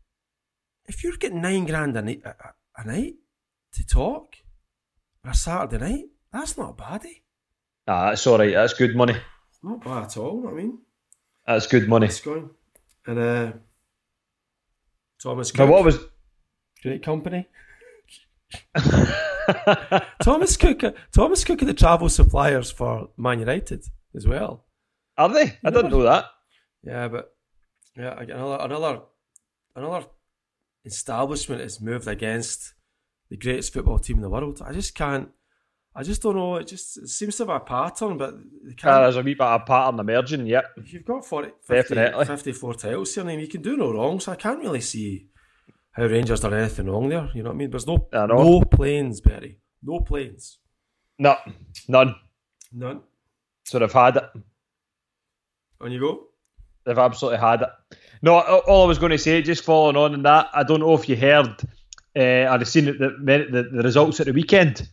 if 0.86 1.04
you're 1.04 1.16
getting 1.18 1.40
nine 1.42 1.66
grand 1.66 1.96
a 1.96 2.02
night, 2.02 2.22
a, 2.24 2.34
a- 2.80 2.86
night 2.86 3.14
to 3.74 3.86
talk 3.86 4.34
a 5.28 5.34
Saturday 5.34 5.78
night, 5.78 6.04
that's 6.32 6.56
not 6.58 6.76
bad. 6.76 7.04
Eh? 7.04 7.14
Ah, 7.86 8.10
that's 8.10 8.26
all 8.26 8.38
right. 8.38 8.52
That's 8.54 8.74
good 8.74 8.94
money. 8.96 9.14
Not 9.62 9.82
bad 9.84 10.04
at 10.04 10.16
all. 10.16 10.36
You 10.36 10.42
know 10.42 10.50
what 10.50 10.52
I 10.54 10.62
mean, 10.62 10.78
That's 11.46 11.66
good 11.66 11.88
money. 11.88 12.06
it's 12.06 12.20
going. 12.20 12.50
And 13.06 13.18
uh, 13.18 13.52
Thomas 15.22 15.52
Now, 15.54 15.64
Cook, 15.64 15.72
what 15.72 15.84
was? 15.84 15.98
great 16.82 17.02
company. 17.02 17.48
Thomas 20.22 20.56
Cook, 20.56 20.82
Thomas 21.12 21.44
Cook 21.44 21.62
are 21.62 21.66
the 21.66 21.74
travel 21.74 22.08
suppliers 22.08 22.70
for 22.70 23.08
Man 23.16 23.40
United 23.40 23.84
as 24.14 24.26
well. 24.26 24.64
Are 25.16 25.28
they? 25.28 25.58
I 25.64 25.70
didn't 25.70 25.90
know 25.90 26.02
that. 26.02 26.26
Yeah, 26.82 27.08
but 27.08 27.34
yeah, 27.96 28.18
another 28.20 28.58
another 28.64 29.00
another 29.74 30.06
establishment 30.84 31.60
has 31.60 31.80
moved 31.80 32.06
against 32.06 32.74
the 33.30 33.36
greatest 33.36 33.72
football 33.72 33.98
team 33.98 34.16
in 34.16 34.22
the 34.22 34.30
world. 34.30 34.60
I 34.64 34.72
just 34.72 34.94
can't. 34.94 35.28
I 35.94 36.02
just 36.02 36.22
don't 36.22 36.36
know. 36.36 36.56
It 36.56 36.68
just 36.68 36.96
it 36.98 37.08
seems 37.08 37.36
to 37.36 37.46
have 37.46 37.56
a 37.56 37.60
pattern, 37.60 38.16
but 38.18 38.34
Ah, 38.84 39.00
there's 39.02 39.16
a 39.16 39.22
wee 39.22 39.34
bit 39.34 39.40
of 39.46 39.66
pattern 39.66 39.98
emerging. 39.98 40.46
Yep. 40.46 40.64
if 40.76 40.92
you've 40.92 41.04
got 41.04 41.24
40, 41.24 41.50
50, 41.62 41.94
Definitely. 41.94 42.24
54 42.26 42.74
titles 42.74 43.14
here, 43.14 43.24
I 43.24 43.26
mean, 43.26 43.40
you 43.40 43.48
can 43.48 43.62
do 43.62 43.76
no 43.76 43.92
wrong. 43.92 44.20
So 44.20 44.30
I 44.32 44.36
can't 44.36 44.60
really 44.60 44.80
see 44.80 45.26
how 45.92 46.04
Rangers 46.04 46.40
done 46.40 46.54
anything 46.54 46.86
wrong 46.86 47.08
there. 47.08 47.28
You 47.34 47.42
know 47.42 47.50
what 47.50 47.54
I 47.56 47.58
mean? 47.58 47.70
There's 47.70 47.86
no 47.86 48.06
no 48.12 48.60
planes, 48.62 49.20
Berry. 49.20 49.58
No 49.82 50.00
planes. 50.00 50.58
No, 51.18 51.36
none. 51.88 52.14
None. 52.72 53.00
So 53.64 53.78
they've 53.80 53.92
had 53.92 54.16
it. 54.16 54.24
On 55.80 55.90
you 55.90 56.00
go. 56.00 56.24
They've 56.84 56.98
absolutely 56.98 57.38
had 57.40 57.62
it. 57.62 57.68
No, 58.22 58.34
all 58.40 58.58
all 58.66 58.84
I 58.84 58.88
was 58.88 58.98
going 58.98 59.10
to 59.12 59.18
say, 59.18 59.42
just 59.42 59.64
following 59.64 59.96
on 59.96 60.14
in 60.14 60.22
that, 60.22 60.48
I 60.54 60.62
don't 60.62 60.80
know 60.80 60.94
if 60.94 61.08
you 61.08 61.16
heard, 61.16 61.56
uh, 62.18 62.52
I'd 62.52 62.66
seen 62.66 62.86
the, 62.86 62.92
the, 63.22 63.68
the 63.72 63.82
results 63.82 64.20
at 64.20 64.26
the 64.26 64.32
weekend. 64.32 64.88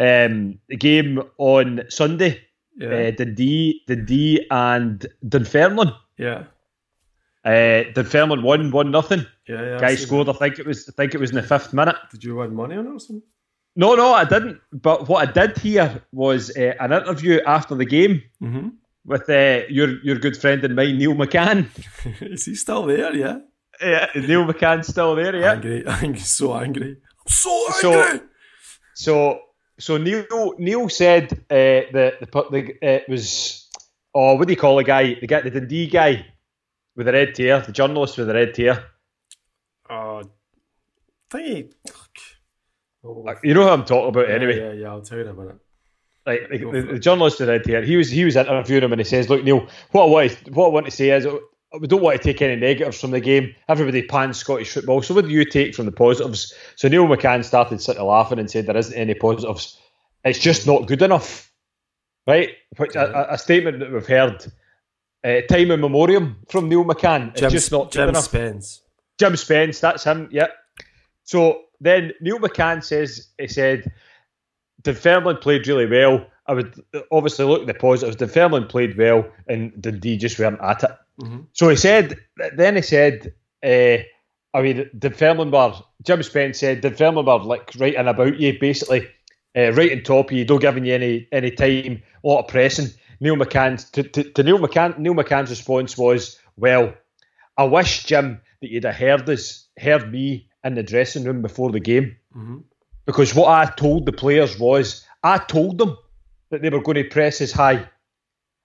Um, 0.00 0.60
the 0.68 0.76
game 0.76 1.20
on 1.38 1.82
Sunday, 1.88 2.40
Yeah. 2.76 2.88
uh, 2.88 3.10
Dundee, 3.10 3.82
Dundee 3.88 4.46
and 4.50 5.04
Dunfermline. 5.28 5.92
yeah. 6.16 6.44
Uh, 7.44 7.84
Dunfermline 7.94 8.42
won 8.42 8.70
one 8.70 8.90
nothing. 8.90 9.24
Yeah. 9.48 9.62
Yeah. 9.62 9.80
Guy 9.80 9.94
scored. 9.94 10.28
I 10.28 10.32
think 10.34 10.58
it 10.58 10.66
was. 10.66 10.88
I 10.88 10.92
think 10.92 11.14
it 11.14 11.18
was 11.20 11.30
in 11.30 11.36
the 11.36 11.42
fifth 11.42 11.72
minute. 11.72 11.96
Did 12.10 12.22
you 12.24 12.36
win 12.36 12.54
money 12.54 12.76
on 12.76 12.86
it 12.86 12.90
or 12.90 12.98
something? 13.00 13.22
No, 13.76 13.94
no, 13.94 14.12
I 14.12 14.24
didn't. 14.24 14.60
But 14.72 15.08
what 15.08 15.26
I 15.28 15.32
did 15.32 15.56
hear 15.56 16.02
was 16.12 16.54
uh, 16.56 16.74
an 16.80 16.92
interview 16.92 17.40
after 17.46 17.74
the 17.74 17.84
game 17.86 18.22
Mm-hmm. 18.42 18.68
with 19.06 19.30
uh, 19.30 19.62
your 19.70 20.00
your 20.02 20.16
good 20.18 20.36
friend 20.36 20.62
and 20.64 20.74
mine, 20.76 20.98
Neil 20.98 21.14
McCann. 21.14 21.66
Is 22.20 22.44
he 22.44 22.54
still 22.54 22.84
there? 22.86 23.14
Yeah. 23.14 23.38
Yeah, 23.80 24.06
Neil 24.14 24.44
McCann's 24.44 24.88
still 24.88 25.14
there. 25.14 25.36
Yeah. 25.36 25.52
Angry. 25.52 25.84
I'm 25.86 26.16
so 26.16 26.54
angry. 26.56 26.96
I'm 27.26 27.30
so 27.32 27.64
So- 27.80 28.02
angry. 28.02 28.26
So, 28.94 29.40
so 29.78 29.96
Neil 29.96 30.54
Neil 30.58 30.88
said 30.88 31.32
uh, 31.32 31.86
the 31.92 32.14
the 32.20 32.26
pu- 32.26 32.50
the 32.50 32.62
uh, 32.82 32.98
it 33.02 33.08
was 33.08 33.68
oh 34.12 34.34
what 34.34 34.48
do 34.48 34.52
you 34.52 34.58
call 34.58 34.74
the 34.76 34.82
guy 34.84 35.14
the 35.20 35.26
guy 35.28 35.40
the 35.42 35.50
Dundee 35.50 35.86
guy 35.86 36.26
with 36.96 37.06
the 37.06 37.12
red 37.12 37.32
tear 37.36 37.60
the 37.60 37.70
journalist 37.70 38.18
with 38.18 38.26
the 38.26 38.34
red 38.34 38.54
tear 38.54 38.84
uh, 39.88 40.24
thingy. 41.30 41.70
Oh, 43.04 43.24
you 43.44 43.54
know 43.54 43.62
who 43.62 43.68
I'm 43.68 43.84
talking 43.84 44.08
about 44.08 44.28
yeah, 44.28 44.34
anyway 44.34 44.58
Yeah, 44.58 44.72
yeah, 44.72 44.88
I'll 44.88 45.02
tell 45.02 45.18
you 45.18 45.24
in 45.24 45.30
a 45.30 45.34
minute. 45.34 45.58
like 46.26 46.48
the, 46.50 46.58
the, 46.58 46.82
the 46.94 46.98
journalist 46.98 47.38
with 47.38 47.46
the 47.46 47.52
red 47.52 47.62
tear 47.64 47.82
he 47.82 47.96
was 47.96 48.10
he 48.10 48.24
was 48.24 48.34
interviewing 48.34 48.82
him 48.82 48.92
and 48.92 49.00
he 49.00 49.04
says 49.04 49.30
look 49.30 49.44
Neil 49.44 49.68
what 49.92 50.02
I 50.02 50.06
want 50.06 50.30
to, 50.44 50.50
what 50.50 50.66
I 50.66 50.70
want 50.70 50.86
to 50.86 50.92
say 50.92 51.10
is 51.10 51.24
uh, 51.24 51.36
we 51.80 51.86
don't 51.86 52.00
want 52.02 52.16
to 52.20 52.22
take 52.24 52.40
any 52.42 52.56
negatives 52.56 53.00
from 53.00 53.10
the 53.10 53.20
game 53.20 53.54
everybody 53.68 54.02
pans 54.02 54.38
Scottish 54.38 54.72
football 54.72 55.02
so 55.02 55.14
what 55.14 55.26
do 55.26 55.30
you 55.30 55.44
take 55.44 55.74
from 55.74 55.86
the 55.86 55.92
positives 55.92 56.54
so 56.76 56.88
Neil 56.88 57.06
McCann 57.06 57.44
started 57.44 57.80
sitting 57.80 58.02
laughing 58.02 58.38
and 58.38 58.50
said 58.50 58.66
there 58.66 58.76
isn't 58.76 58.94
any 58.94 59.14
positives 59.14 59.78
it's 60.24 60.38
just 60.38 60.66
not 60.66 60.86
good 60.86 61.02
enough 61.02 61.52
right 62.26 62.50
Which, 62.76 62.94
a, 62.96 63.32
a- 63.34 63.38
statement 63.38 63.80
that 63.80 63.92
we've 63.92 64.06
heard 64.06 64.46
uh, 65.24 65.40
time 65.50 65.70
in 65.70 65.80
memoriam 65.80 66.36
from 66.48 66.68
Neil 66.68 66.84
McCann 66.84 67.32
it's 67.32 67.40
Jim, 67.40 67.50
just 67.50 67.72
not 67.72 67.84
good 67.92 67.98
Jim 67.98 68.08
enough 68.10 68.24
Spence. 68.24 68.82
Jim 69.18 69.36
Spence, 69.36 69.80
that's 69.80 70.04
him, 70.04 70.28
yeah. 70.30 70.46
So 71.24 71.62
then 71.80 72.12
Neil 72.20 72.38
McCann 72.38 72.84
says 72.84 73.28
he 73.36 73.48
said 73.48 73.90
Dunfermline 74.82 75.38
played 75.38 75.66
really 75.66 75.86
well. 75.86 76.24
I 76.46 76.54
would 76.54 76.80
obviously 77.10 77.44
look 77.44 77.62
at 77.62 77.66
the 77.66 77.74
positives. 77.74 78.16
Dunfermline 78.16 78.68
played 78.68 78.96
well 78.96 79.28
and 79.48 79.72
Dundee 79.82 80.16
just 80.16 80.38
weren't 80.38 80.60
at 80.62 80.84
it. 80.84 80.90
Mhm. 81.20 81.46
So 81.52 81.68
he 81.68 81.76
said 81.76 82.16
then 82.56 82.76
he 82.76 82.82
said 82.82 83.32
uh, 83.64 83.98
I 84.54 84.62
mean 84.62 84.88
Dunfermline 84.98 85.50
were 85.50 85.74
Jim 86.02 86.22
Spence 86.22 86.60
said 86.60 86.80
Dunfermline 86.80 87.26
were 87.26 87.38
like 87.44 87.74
in 87.76 88.08
about 88.08 88.38
you 88.38 88.58
basically. 88.58 89.08
Uh, 89.56 89.72
right 89.72 89.92
on 89.92 90.02
top 90.02 90.30
of 90.30 90.36
you, 90.36 90.44
don't 90.44 90.60
giving 90.60 90.84
you 90.84 90.94
any 90.94 91.26
any 91.32 91.50
time, 91.50 92.02
a 92.22 92.26
lot 92.28 92.40
of 92.40 92.48
pressing. 92.48 92.88
Neil 93.20 93.34
McCann's 93.34 93.90
to, 93.90 94.02
to, 94.04 94.22
to 94.22 94.42
Neil 94.42 94.58
McCann 94.58 94.98
Neil 94.98 95.14
McCann's 95.14 95.50
response 95.50 95.96
was, 95.98 96.38
Well, 96.56 96.94
I 97.56 97.64
wish, 97.64 98.04
Jim, 98.04 98.40
that 98.60 98.70
you'd 98.70 98.84
have 98.84 98.94
heard 98.94 99.28
us, 99.28 99.66
heard 99.80 100.12
me 100.12 100.48
in 100.62 100.74
the 100.74 100.82
dressing 100.82 101.24
room 101.24 101.42
before 101.42 101.72
the 101.72 101.80
game. 101.80 102.16
Mhm. 102.36 102.62
Because 103.06 103.34
what 103.34 103.48
I 103.48 103.64
told 103.72 104.06
the 104.06 104.12
players 104.12 104.58
was, 104.58 105.04
I 105.24 105.38
told 105.38 105.78
them 105.78 105.96
that 106.50 106.62
they 106.62 106.68
were 106.70 106.82
going 106.82 107.02
to 107.02 107.04
press 107.04 107.40
as 107.40 107.50
high. 107.50 107.88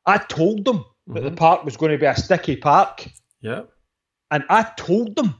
I 0.06 0.18
told 0.18 0.66
them 0.66 0.84
that 1.08 1.22
the 1.24 1.32
park 1.32 1.66
was 1.66 1.78
going 1.78 1.92
to 1.92 1.98
be 1.98 2.06
a 2.06 2.16
sticky 2.16 2.56
park. 2.58 3.06
Yeah, 3.42 3.64
And 4.32 4.44
I 4.50 4.64
told 4.78 5.16
them 5.16 5.36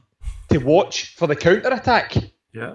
to 0.50 0.58
watch 0.58 1.14
for 1.16 1.26
the 1.26 1.36
counter 1.36 1.72
attack. 1.72 2.14
yeah. 2.52 2.74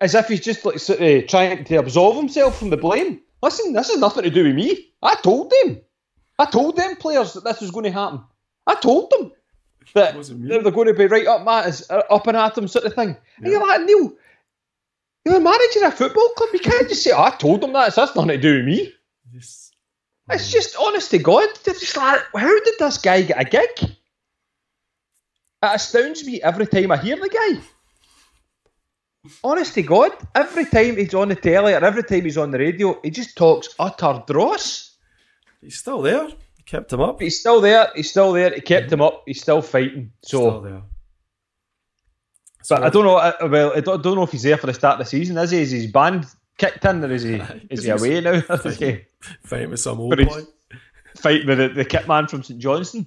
As 0.00 0.14
if 0.14 0.26
he's 0.28 0.40
just 0.40 0.64
like 0.66 0.78
sort 0.80 1.00
of 1.00 1.26
trying 1.28 1.64
to 1.64 1.76
absolve 1.76 2.16
himself 2.16 2.58
from 2.58 2.68
the 2.68 2.76
blame. 2.76 3.20
Listen, 3.42 3.72
this 3.72 3.88
has 3.88 3.98
nothing 3.98 4.24
to 4.24 4.30
do 4.30 4.44
with 4.44 4.54
me. 4.54 4.90
I 5.02 5.14
told 5.14 5.50
them. 5.62 5.80
I 6.38 6.44
told 6.46 6.76
them 6.76 6.96
players 6.96 7.32
that 7.34 7.44
this 7.44 7.60
was 7.60 7.70
going 7.70 7.84
to 7.84 7.92
happen. 7.92 8.22
I 8.66 8.74
told 8.74 9.10
them 9.12 9.32
that 9.94 10.14
they're, 10.14 10.72
going 10.72 10.88
to 10.88 10.94
be 10.94 11.06
right 11.06 11.26
up 11.26 11.44
Matt, 11.44 11.82
uh, 11.88 12.02
up 12.10 12.26
and 12.26 12.36
at 12.36 12.54
them 12.54 12.68
sort 12.68 12.84
of 12.84 12.94
thing. 12.94 13.16
And 13.38 13.46
you're 13.46 13.60
like, 13.66 13.82
Neil, 13.82 14.12
you're 15.24 15.36
of 15.36 15.46
a 15.46 15.90
football 15.90 16.28
club. 16.36 16.50
You 16.52 16.58
can't 16.58 16.88
just 16.88 17.02
say, 17.02 17.12
oh, 17.12 17.22
I 17.22 17.30
told 17.30 17.60
them 17.60 17.72
that. 17.72 17.88
It's 17.88 17.96
that's 17.96 18.14
nothing 18.14 18.28
to 18.28 18.38
do 18.38 18.56
with 18.56 18.66
me. 18.66 18.92
Just- 19.32 19.63
It's 20.30 20.50
just, 20.50 20.76
honest 20.80 21.10
to 21.10 21.18
God, 21.18 21.48
they're 21.64 21.74
just 21.74 21.96
like, 21.96 22.20
how 22.34 22.60
did 22.60 22.74
this 22.78 22.98
guy 22.98 23.22
get 23.22 23.40
a 23.40 23.44
gig? 23.44 23.68
It 23.82 23.90
astounds 25.62 26.24
me 26.24 26.40
every 26.42 26.66
time 26.66 26.92
I 26.92 26.96
hear 26.96 27.16
the 27.16 27.28
guy. 27.28 27.60
Honest 29.42 29.74
to 29.74 29.82
God, 29.82 30.12
every 30.34 30.66
time 30.66 30.96
he's 30.96 31.14
on 31.14 31.28
the 31.28 31.34
telly 31.34 31.72
or 31.74 31.84
every 31.84 32.02
time 32.04 32.22
he's 32.22 32.36
on 32.38 32.50
the 32.50 32.58
radio, 32.58 32.98
he 33.02 33.10
just 33.10 33.36
talks 33.36 33.68
utter 33.78 34.22
dross. 34.26 34.96
he's 35.62 35.78
still 35.78 36.02
there. 36.02 36.28
He 36.56 36.62
kept 36.64 36.92
him 36.92 37.00
up. 37.00 37.20
He's 37.20 37.40
still 37.40 37.60
there. 37.60 37.88
He's 37.94 38.10
still 38.10 38.32
there. 38.32 38.52
He 38.54 38.60
kept 38.60 38.92
him 38.92 39.00
up. 39.00 39.22
He's 39.26 39.40
still 39.40 39.62
fighting. 39.62 40.12
So, 40.22 40.38
still 40.40 40.60
there. 40.60 40.82
but 42.68 42.82
I 42.82 42.90
don't 42.90 43.04
know. 43.04 43.16
uh, 43.16 43.32
Well, 43.50 43.72
I 43.76 43.80
don't, 43.80 44.02
don't 44.02 44.16
know 44.16 44.22
if 44.24 44.32
he's 44.32 44.42
there 44.42 44.58
for 44.58 44.66
the 44.66 44.74
start 44.74 45.00
of 45.00 45.06
the 45.06 45.10
season. 45.10 45.38
Is 45.38 45.50
he? 45.50 45.60
Is 45.60 45.70
his 45.70 45.86
band 45.90 46.26
kicked 46.64 46.84
in, 46.84 47.04
or 47.04 47.12
is 47.12 47.22
he? 47.22 47.42
Is 47.70 47.84
he 47.84 47.90
away 47.90 48.20
now? 48.20 48.32
Is 48.64 48.78
he 48.78 49.04
Fighting 49.44 49.70
with 49.70 49.80
some 49.80 50.00
old 50.00 50.16
boy. 50.16 50.42
fighting 51.16 51.46
with 51.46 51.58
the, 51.58 51.68
the 51.68 51.84
kit 51.84 52.06
man 52.08 52.26
from 52.26 52.42
St 52.42 52.58
Johnstone? 52.60 53.06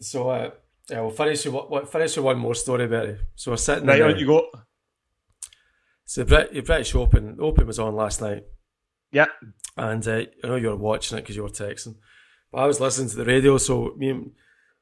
So 0.00 0.28
uh, 0.30 0.50
yeah, 0.90 1.00
we'll 1.00 1.10
finish 1.10 1.44
with, 1.46 1.54
what, 1.54 1.90
finish 1.90 2.16
with 2.16 2.24
one 2.24 2.38
more 2.38 2.54
story, 2.54 2.86
Betty. 2.86 3.16
So 3.36 3.52
we're 3.52 3.56
sitting 3.56 3.86
Right 3.86 4.00
in 4.00 4.06
on 4.06 4.12
the, 4.14 4.18
you 4.20 4.26
go. 4.26 4.50
So 6.04 6.22
the, 6.22 6.26
Brit, 6.26 6.52
the 6.52 6.60
British 6.60 6.94
Open, 6.94 7.36
the 7.36 7.42
Open 7.42 7.66
was 7.66 7.78
on 7.78 7.94
last 7.96 8.20
night, 8.20 8.44
Yeah. 9.12 9.26
and 9.76 10.06
uh, 10.06 10.22
I 10.42 10.46
know 10.46 10.56
you 10.56 10.68
were 10.68 10.76
watching 10.76 11.16
it 11.16 11.22
because 11.22 11.36
you 11.36 11.42
were 11.42 11.48
texting, 11.48 11.96
but 12.52 12.58
I 12.58 12.66
was 12.66 12.80
listening 12.80 13.08
to 13.10 13.16
the 13.16 13.24
radio. 13.24 13.56
So 13.58 13.94
me 13.96 14.10
and 14.10 14.32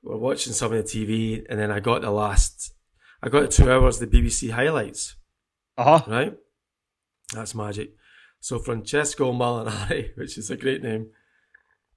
we 0.02 0.10
were 0.10 0.18
watching 0.18 0.52
some 0.52 0.72
of 0.72 0.78
the 0.78 0.84
TV, 1.06 1.44
and 1.48 1.60
then 1.60 1.70
I 1.70 1.78
got 1.78 2.02
the 2.02 2.10
last, 2.10 2.74
I 3.22 3.28
got 3.28 3.42
the 3.42 3.48
two 3.48 3.70
hours 3.70 4.00
of 4.02 4.10
the 4.10 4.20
BBC 4.22 4.50
highlights. 4.50 5.14
Uh 5.78 5.98
huh. 5.98 6.04
Right, 6.10 6.36
that's 7.32 7.54
magic. 7.54 7.94
So 8.40 8.58
Francesco 8.58 9.32
Molinari, 9.32 10.16
which 10.16 10.36
is 10.38 10.50
a 10.50 10.56
great 10.56 10.82
name, 10.82 11.10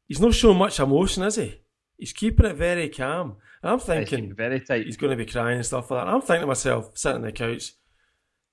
he's 0.07 0.19
not 0.19 0.33
showing 0.33 0.57
much 0.57 0.79
emotion, 0.79 1.23
is 1.23 1.35
he? 1.35 1.61
He's 1.97 2.13
keeping 2.13 2.45
it 2.45 2.55
very 2.55 2.89
calm. 2.89 3.37
And 3.63 3.71
I'm 3.71 3.79
thinking, 3.79 4.33
very 4.35 4.59
tight. 4.59 4.85
he's 4.85 4.97
going 4.97 5.17
to 5.17 5.23
be 5.25 5.29
crying 5.31 5.57
and 5.57 5.65
stuff 5.65 5.89
like 5.89 5.99
that. 6.01 6.07
And 6.07 6.15
I'm 6.15 6.21
thinking 6.21 6.41
to 6.41 6.47
myself, 6.47 6.91
sitting 6.97 7.17
on 7.17 7.21
the 7.23 7.31
couch, 7.31 7.71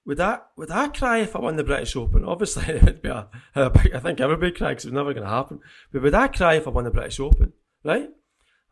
would 0.04 0.16
that 0.18 0.48
would 0.56 0.70
I 0.70 0.88
cry 0.88 1.18
if 1.18 1.36
I 1.36 1.40
won 1.40 1.56
the 1.56 1.64
British 1.64 1.94
Open? 1.96 2.24
Obviously, 2.24 2.64
it 2.74 2.82
would 2.82 3.02
be 3.02 3.08
a, 3.08 3.28
a 3.54 3.70
big, 3.70 3.94
I 3.94 4.00
think 4.00 4.20
everybody 4.20 4.52
cry 4.52 4.70
because 4.70 4.84
it's 4.86 4.94
never 4.94 5.12
going 5.12 5.24
to 5.24 5.30
happen. 5.30 5.60
But 5.92 6.02
would 6.02 6.14
I 6.14 6.28
cry 6.28 6.54
if 6.54 6.66
I 6.66 6.70
won 6.70 6.84
the 6.84 6.90
British 6.90 7.20
Open? 7.20 7.52
Right? 7.84 8.08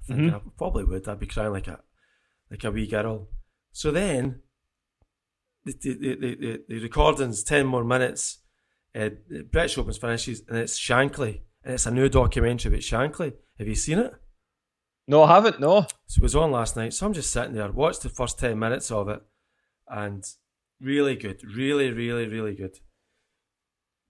I 0.03 0.07
think 0.07 0.20
Mhm. 0.20 0.35
I 0.35 0.40
probably 0.57 0.85
would. 0.85 1.07
I'd 1.07 1.20
be 1.20 1.27
crying 1.27 1.53
like 1.53 1.68
a 1.68 1.81
like 2.51 2.64
a 2.64 2.70
wee 2.70 2.87
girl. 2.87 3.29
So 3.73 3.90
then, 3.90 4.40
the 5.64 5.73
the 5.73 6.16
the, 6.16 6.61
the, 6.68 6.79
recording's 6.81 7.42
ten 7.42 7.66
more 7.66 7.85
minutes. 7.85 8.38
Uh, 8.94 9.11
Open's 9.55 9.99
finishes, 9.99 10.42
and 10.49 10.59
it's 10.59 10.79
Shankly, 10.79 11.42
and 11.64 11.75
it's 11.75 11.87
a 11.87 11.90
new 11.90 12.09
documentary 12.09 12.70
about 12.70 12.81
Shankly. 12.81 13.35
Have 13.59 13.68
you 13.68 13.75
seen 13.75 13.99
it? 13.99 14.14
No, 15.07 15.25
I 15.25 15.35
haven't. 15.35 15.61
No. 15.61 15.87
So 16.07 16.20
it 16.20 16.23
was 16.23 16.37
on 16.37 16.53
last 16.53 16.77
night. 16.77 16.94
So 16.94 17.05
I'm 17.05 17.12
just 17.12 17.33
sitting 17.33 17.55
there, 17.55 17.70
watched 17.73 18.03
the 18.03 18.09
first 18.09 18.38
10 18.38 18.59
minutes 18.59 18.90
of 18.90 19.09
it, 19.09 19.20
and 19.88 20.25
really 20.81 21.16
good. 21.16 21.42
Really, 21.42 21.90
really, 21.90 22.29
really 22.29 22.55
good. 22.55 22.79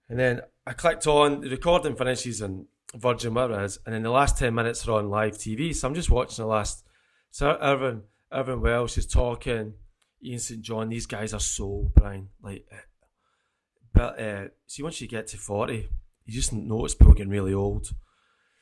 And 0.07 0.19
then 0.19 0.41
I 0.67 0.73
clicked 0.73 1.07
on, 1.07 1.41
the 1.41 1.49
recording 1.49 1.95
finishes 1.95 2.41
in 2.41 2.67
Virgin 2.95 3.33
whatever 3.33 3.61
it 3.61 3.65
is, 3.65 3.79
and 3.85 3.95
then 3.95 4.03
the 4.03 4.11
last 4.11 4.37
10 4.37 4.53
minutes 4.53 4.87
are 4.87 4.91
on 4.91 5.09
live 5.09 5.39
TV. 5.39 5.73
So 5.73 5.87
I'm 5.87 5.95
just 5.95 6.11
watching 6.11 6.43
the 6.43 6.47
last. 6.47 6.85
So 7.31 7.57
Irvine, 7.59 8.03
Irvine 8.31 8.61
Welsh 8.61 8.97
is 8.97 9.07
talking, 9.07 9.73
Ian 10.23 10.39
St. 10.39 10.61
John, 10.61 10.89
these 10.89 11.05
guys 11.05 11.33
are 11.33 11.39
so, 11.39 11.91
Brian, 11.95 12.29
like, 12.41 12.65
uh, 12.71 12.77
but 13.93 14.19
uh, 14.19 14.45
see, 14.67 14.83
once 14.83 15.01
you 15.01 15.07
get 15.07 15.27
to 15.27 15.37
40, 15.37 15.89
you 16.25 16.33
just 16.33 16.53
notice 16.53 16.95
people 16.95 17.13
getting 17.13 17.31
really 17.31 17.53
old. 17.53 17.89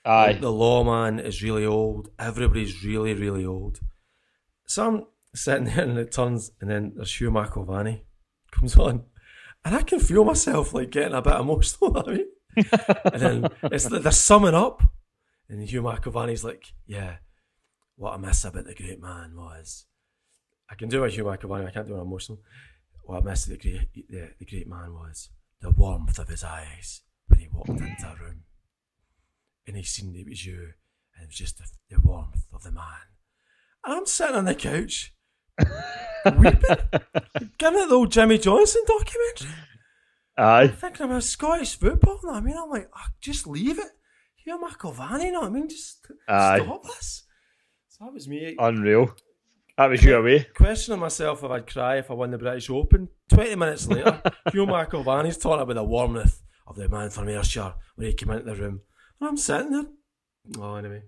Aye. 0.06 0.38
The 0.40 0.52
lawman 0.52 1.20
is 1.20 1.44
really 1.44 1.66
old. 1.66 2.10
Everybody's 2.18 2.84
really, 2.84 3.14
really 3.14 3.46
old. 3.46 3.80
So 4.66 4.88
I'm 4.88 5.06
sitting 5.36 5.66
there 5.76 5.84
and 5.84 5.98
it 5.98 6.12
turns, 6.12 6.52
and 6.62 6.70
then 6.70 6.94
there's 6.96 7.20
Hugh 7.20 7.32
McIlvanney 7.32 8.02
comes 8.52 8.78
on, 8.78 9.04
and 9.64 9.76
I 9.76 9.82
can 9.84 10.00
feel 10.00 10.26
myself 10.26 10.74
like 10.74 10.90
getting 10.90 11.14
a 11.14 11.22
bit 11.22 11.40
emotional. 11.40 11.98
I 12.06 12.12
mean, 12.12 12.26
and 12.56 13.22
then 13.22 13.48
it's 13.64 13.90
like 13.90 14.02
they're 14.02 14.12
summing 14.12 14.56
up, 14.56 14.82
and 15.48 15.62
Hugh 15.68 15.84
McIlvanney's 15.84 16.44
like, 16.44 16.74
"Yeah, 16.88 17.18
what 17.96 18.14
I 18.14 18.18
miss 18.18 18.44
about 18.44 18.66
the 18.66 18.74
great 18.74 19.02
man 19.02 19.34
was." 19.36 19.86
I 20.70 20.76
can 20.76 20.90
do 20.90 21.04
a 21.04 21.10
Hugh 21.10 21.24
McIlvanney. 21.26 21.68
I 21.68 21.72
can't 21.72 21.88
do 21.88 21.96
an 21.96 22.02
emotional. 22.02 22.40
What 23.04 23.24
I 23.24 23.26
miss 23.26 23.46
the 23.46 23.58
great, 23.58 23.92
the, 23.94 24.30
the 24.38 24.46
great 24.46 24.68
man 24.68 24.94
was 24.94 25.30
the 25.62 25.72
warmth 25.72 26.20
of 26.20 26.28
his 26.28 26.44
eyes 26.44 27.02
when 27.28 27.40
he 27.40 27.48
walked 27.52 27.70
into 27.70 28.06
a 28.06 28.16
room 28.24 28.44
and 29.70 29.78
he 29.78 29.84
seen 29.84 30.16
it 30.16 30.28
was 30.28 30.46
you, 30.46 30.74
and 31.16 31.24
it 31.24 31.28
was 31.28 31.36
just 31.36 31.58
the, 31.60 31.66
the 31.90 32.02
warmth 32.02 32.46
of 32.54 32.64
the 32.64 32.72
man. 32.72 32.84
And 33.86 33.94
I'm 33.96 34.06
sitting 34.08 34.36
on 34.36 34.46
the 34.46 34.56
couch, 34.56 35.14
weeping, 36.26 36.62
giving 37.58 37.80
it 37.80 37.90
the 37.90 37.96
old 37.96 38.12
Jimmy 38.12 38.40
Johnstone 38.40 38.84
documentary, 38.88 39.56
Aye. 40.38 40.68
thinking 40.68 41.06
about 41.06 41.24
Scottish 41.24 41.78
football. 41.78 42.20
You 42.24 42.30
know 42.30 42.36
I 42.36 42.42
mean, 42.42 42.56
I'm 42.58 42.70
like, 42.70 42.90
oh, 42.96 43.06
just 43.22 43.46
leave 43.46 43.78
it. 43.78 43.92
Hugh 44.36 44.60
McIlvanney, 44.60 45.26
you 45.26 45.32
know 45.34 45.42
what 45.42 45.48
I 45.48 45.52
mean? 45.52 45.70
Just 45.70 46.06
Aye. 46.28 46.62
stop 46.64 46.84
this. 46.84 47.24
So 47.90 48.06
that 48.06 48.14
was 48.14 48.28
me 48.28 48.56
Unreal. 48.58 49.14
That 49.80 49.90
was 49.92 50.04
you 50.04 50.18
away. 50.18 50.46
questioning 50.54 51.00
myself 51.00 51.42
if 51.42 51.50
I'd 51.50 51.66
cry 51.66 52.00
if 52.00 52.12
I 52.12 52.14
won 52.14 52.32
the 52.32 52.38
British 52.38 52.70
Open. 52.70 53.08
20 53.34 53.56
minutes 53.56 53.88
later, 53.88 54.22
Hugh 54.52 54.66
McIlvanney's 54.66 55.38
talking 55.38 55.62
about 55.62 55.76
the 55.76 55.84
warmth 55.86 56.42
of 56.68 56.76
the 56.76 56.90
man 56.90 57.10
from 57.10 57.30
Ayrshire 57.30 57.74
when 57.96 58.08
he 58.08 58.14
came 58.14 58.30
into 58.32 58.44
the 58.44 58.56
room. 58.56 58.82
And 59.22 59.30
I'm 59.30 59.38
sitting 59.38 59.72
there. 59.72 59.86
Oh, 60.60 60.76
anyway. 60.76 61.04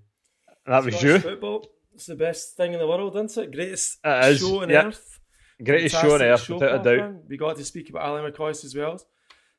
That 0.65 0.85
was 0.85 0.95
Scottish 0.95 1.03
you. 1.03 1.19
Football. 1.19 1.67
It's 1.95 2.05
the 2.05 2.15
best 2.15 2.55
thing 2.55 2.71
in 2.71 2.79
the 2.79 2.87
world, 2.87 3.13
isn't 3.17 3.43
it? 3.43 3.51
Greatest 3.51 3.99
It 4.05 4.37
show 4.37 4.61
on 4.61 4.71
earth. 4.71 5.19
Greatest 5.61 5.99
show 5.99 6.15
on 6.15 6.21
earth, 6.21 6.43
show, 6.43 6.53
without 6.53 6.87
a 6.87 6.97
doubt. 6.97 7.15
We 7.27 7.35
got 7.35 7.57
to 7.57 7.65
speak 7.65 7.89
about 7.89 8.05
Ally 8.05 8.29
McCoist 8.29 8.63
as 8.63 8.73
well. 8.73 9.01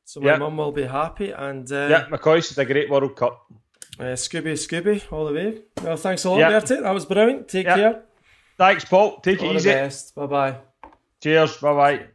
So 0.05 0.21
my 0.21 0.37
mum 0.37 0.57
will 0.57 0.71
be 0.71 0.85
happy. 0.85 1.29
And 1.29 1.71
uh, 1.71 1.87
Yeah, 1.87 2.05
McCoist's 2.09 2.51
is 2.53 2.57
a 2.57 2.65
great 2.65 2.89
World 2.89 3.15
Cup. 3.15 3.45
uh, 3.99 4.15
Scooby 4.15 4.53
Scooby 4.53 5.03
all 5.13 5.27
the 5.27 5.33
way. 5.33 5.61
Well, 5.83 5.97
thanks 5.97 6.25
a 6.25 6.31
lot, 6.31 6.39
Yeah. 6.39 6.49
Bertie. 6.59 6.81
That 6.81 6.91
was 6.93 7.05
brilliant. 7.05 7.47
Take 7.47 7.67
care. 7.67 8.05
Thanks, 8.57 8.85
Paul. 8.85 9.19
Take 9.19 9.41
All 9.41 9.51
it 9.51 9.55
easy. 9.55 9.69
Bye 10.15 10.25
bye. 10.27 10.57
Cheers. 11.21 11.57
Bye 11.57 11.73
bye. 11.73 12.07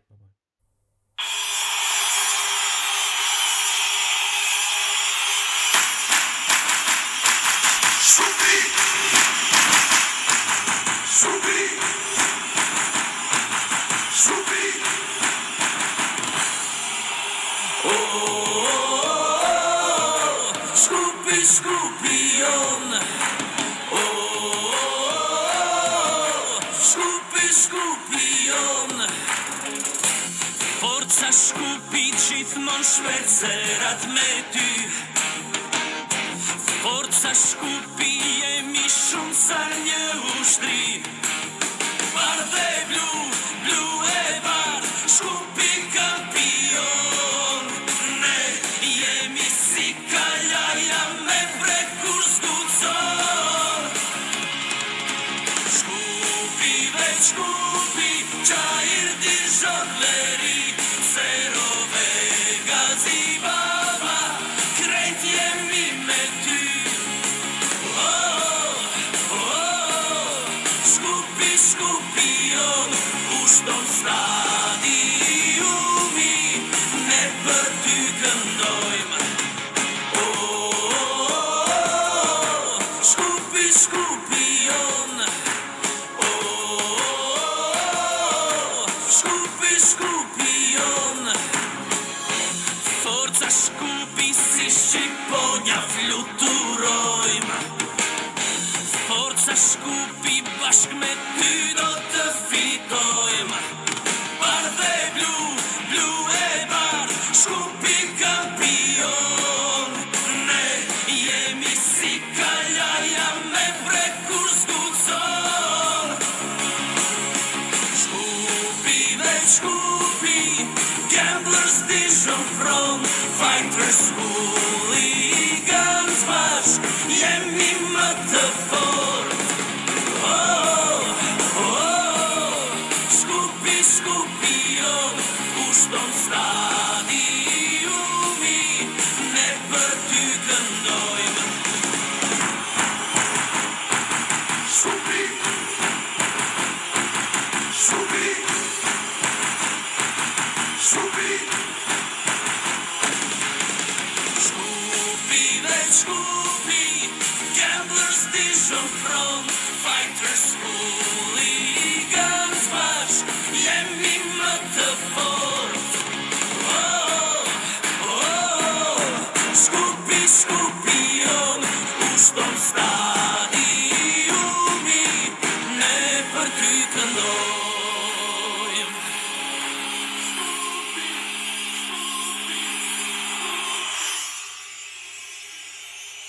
Dhe 119.48 120.66
Gamblers 121.08 121.80
Dijon 121.88 122.44
Front 122.58 123.06
Fighters 123.06 124.12
Hooligans 124.12 125.07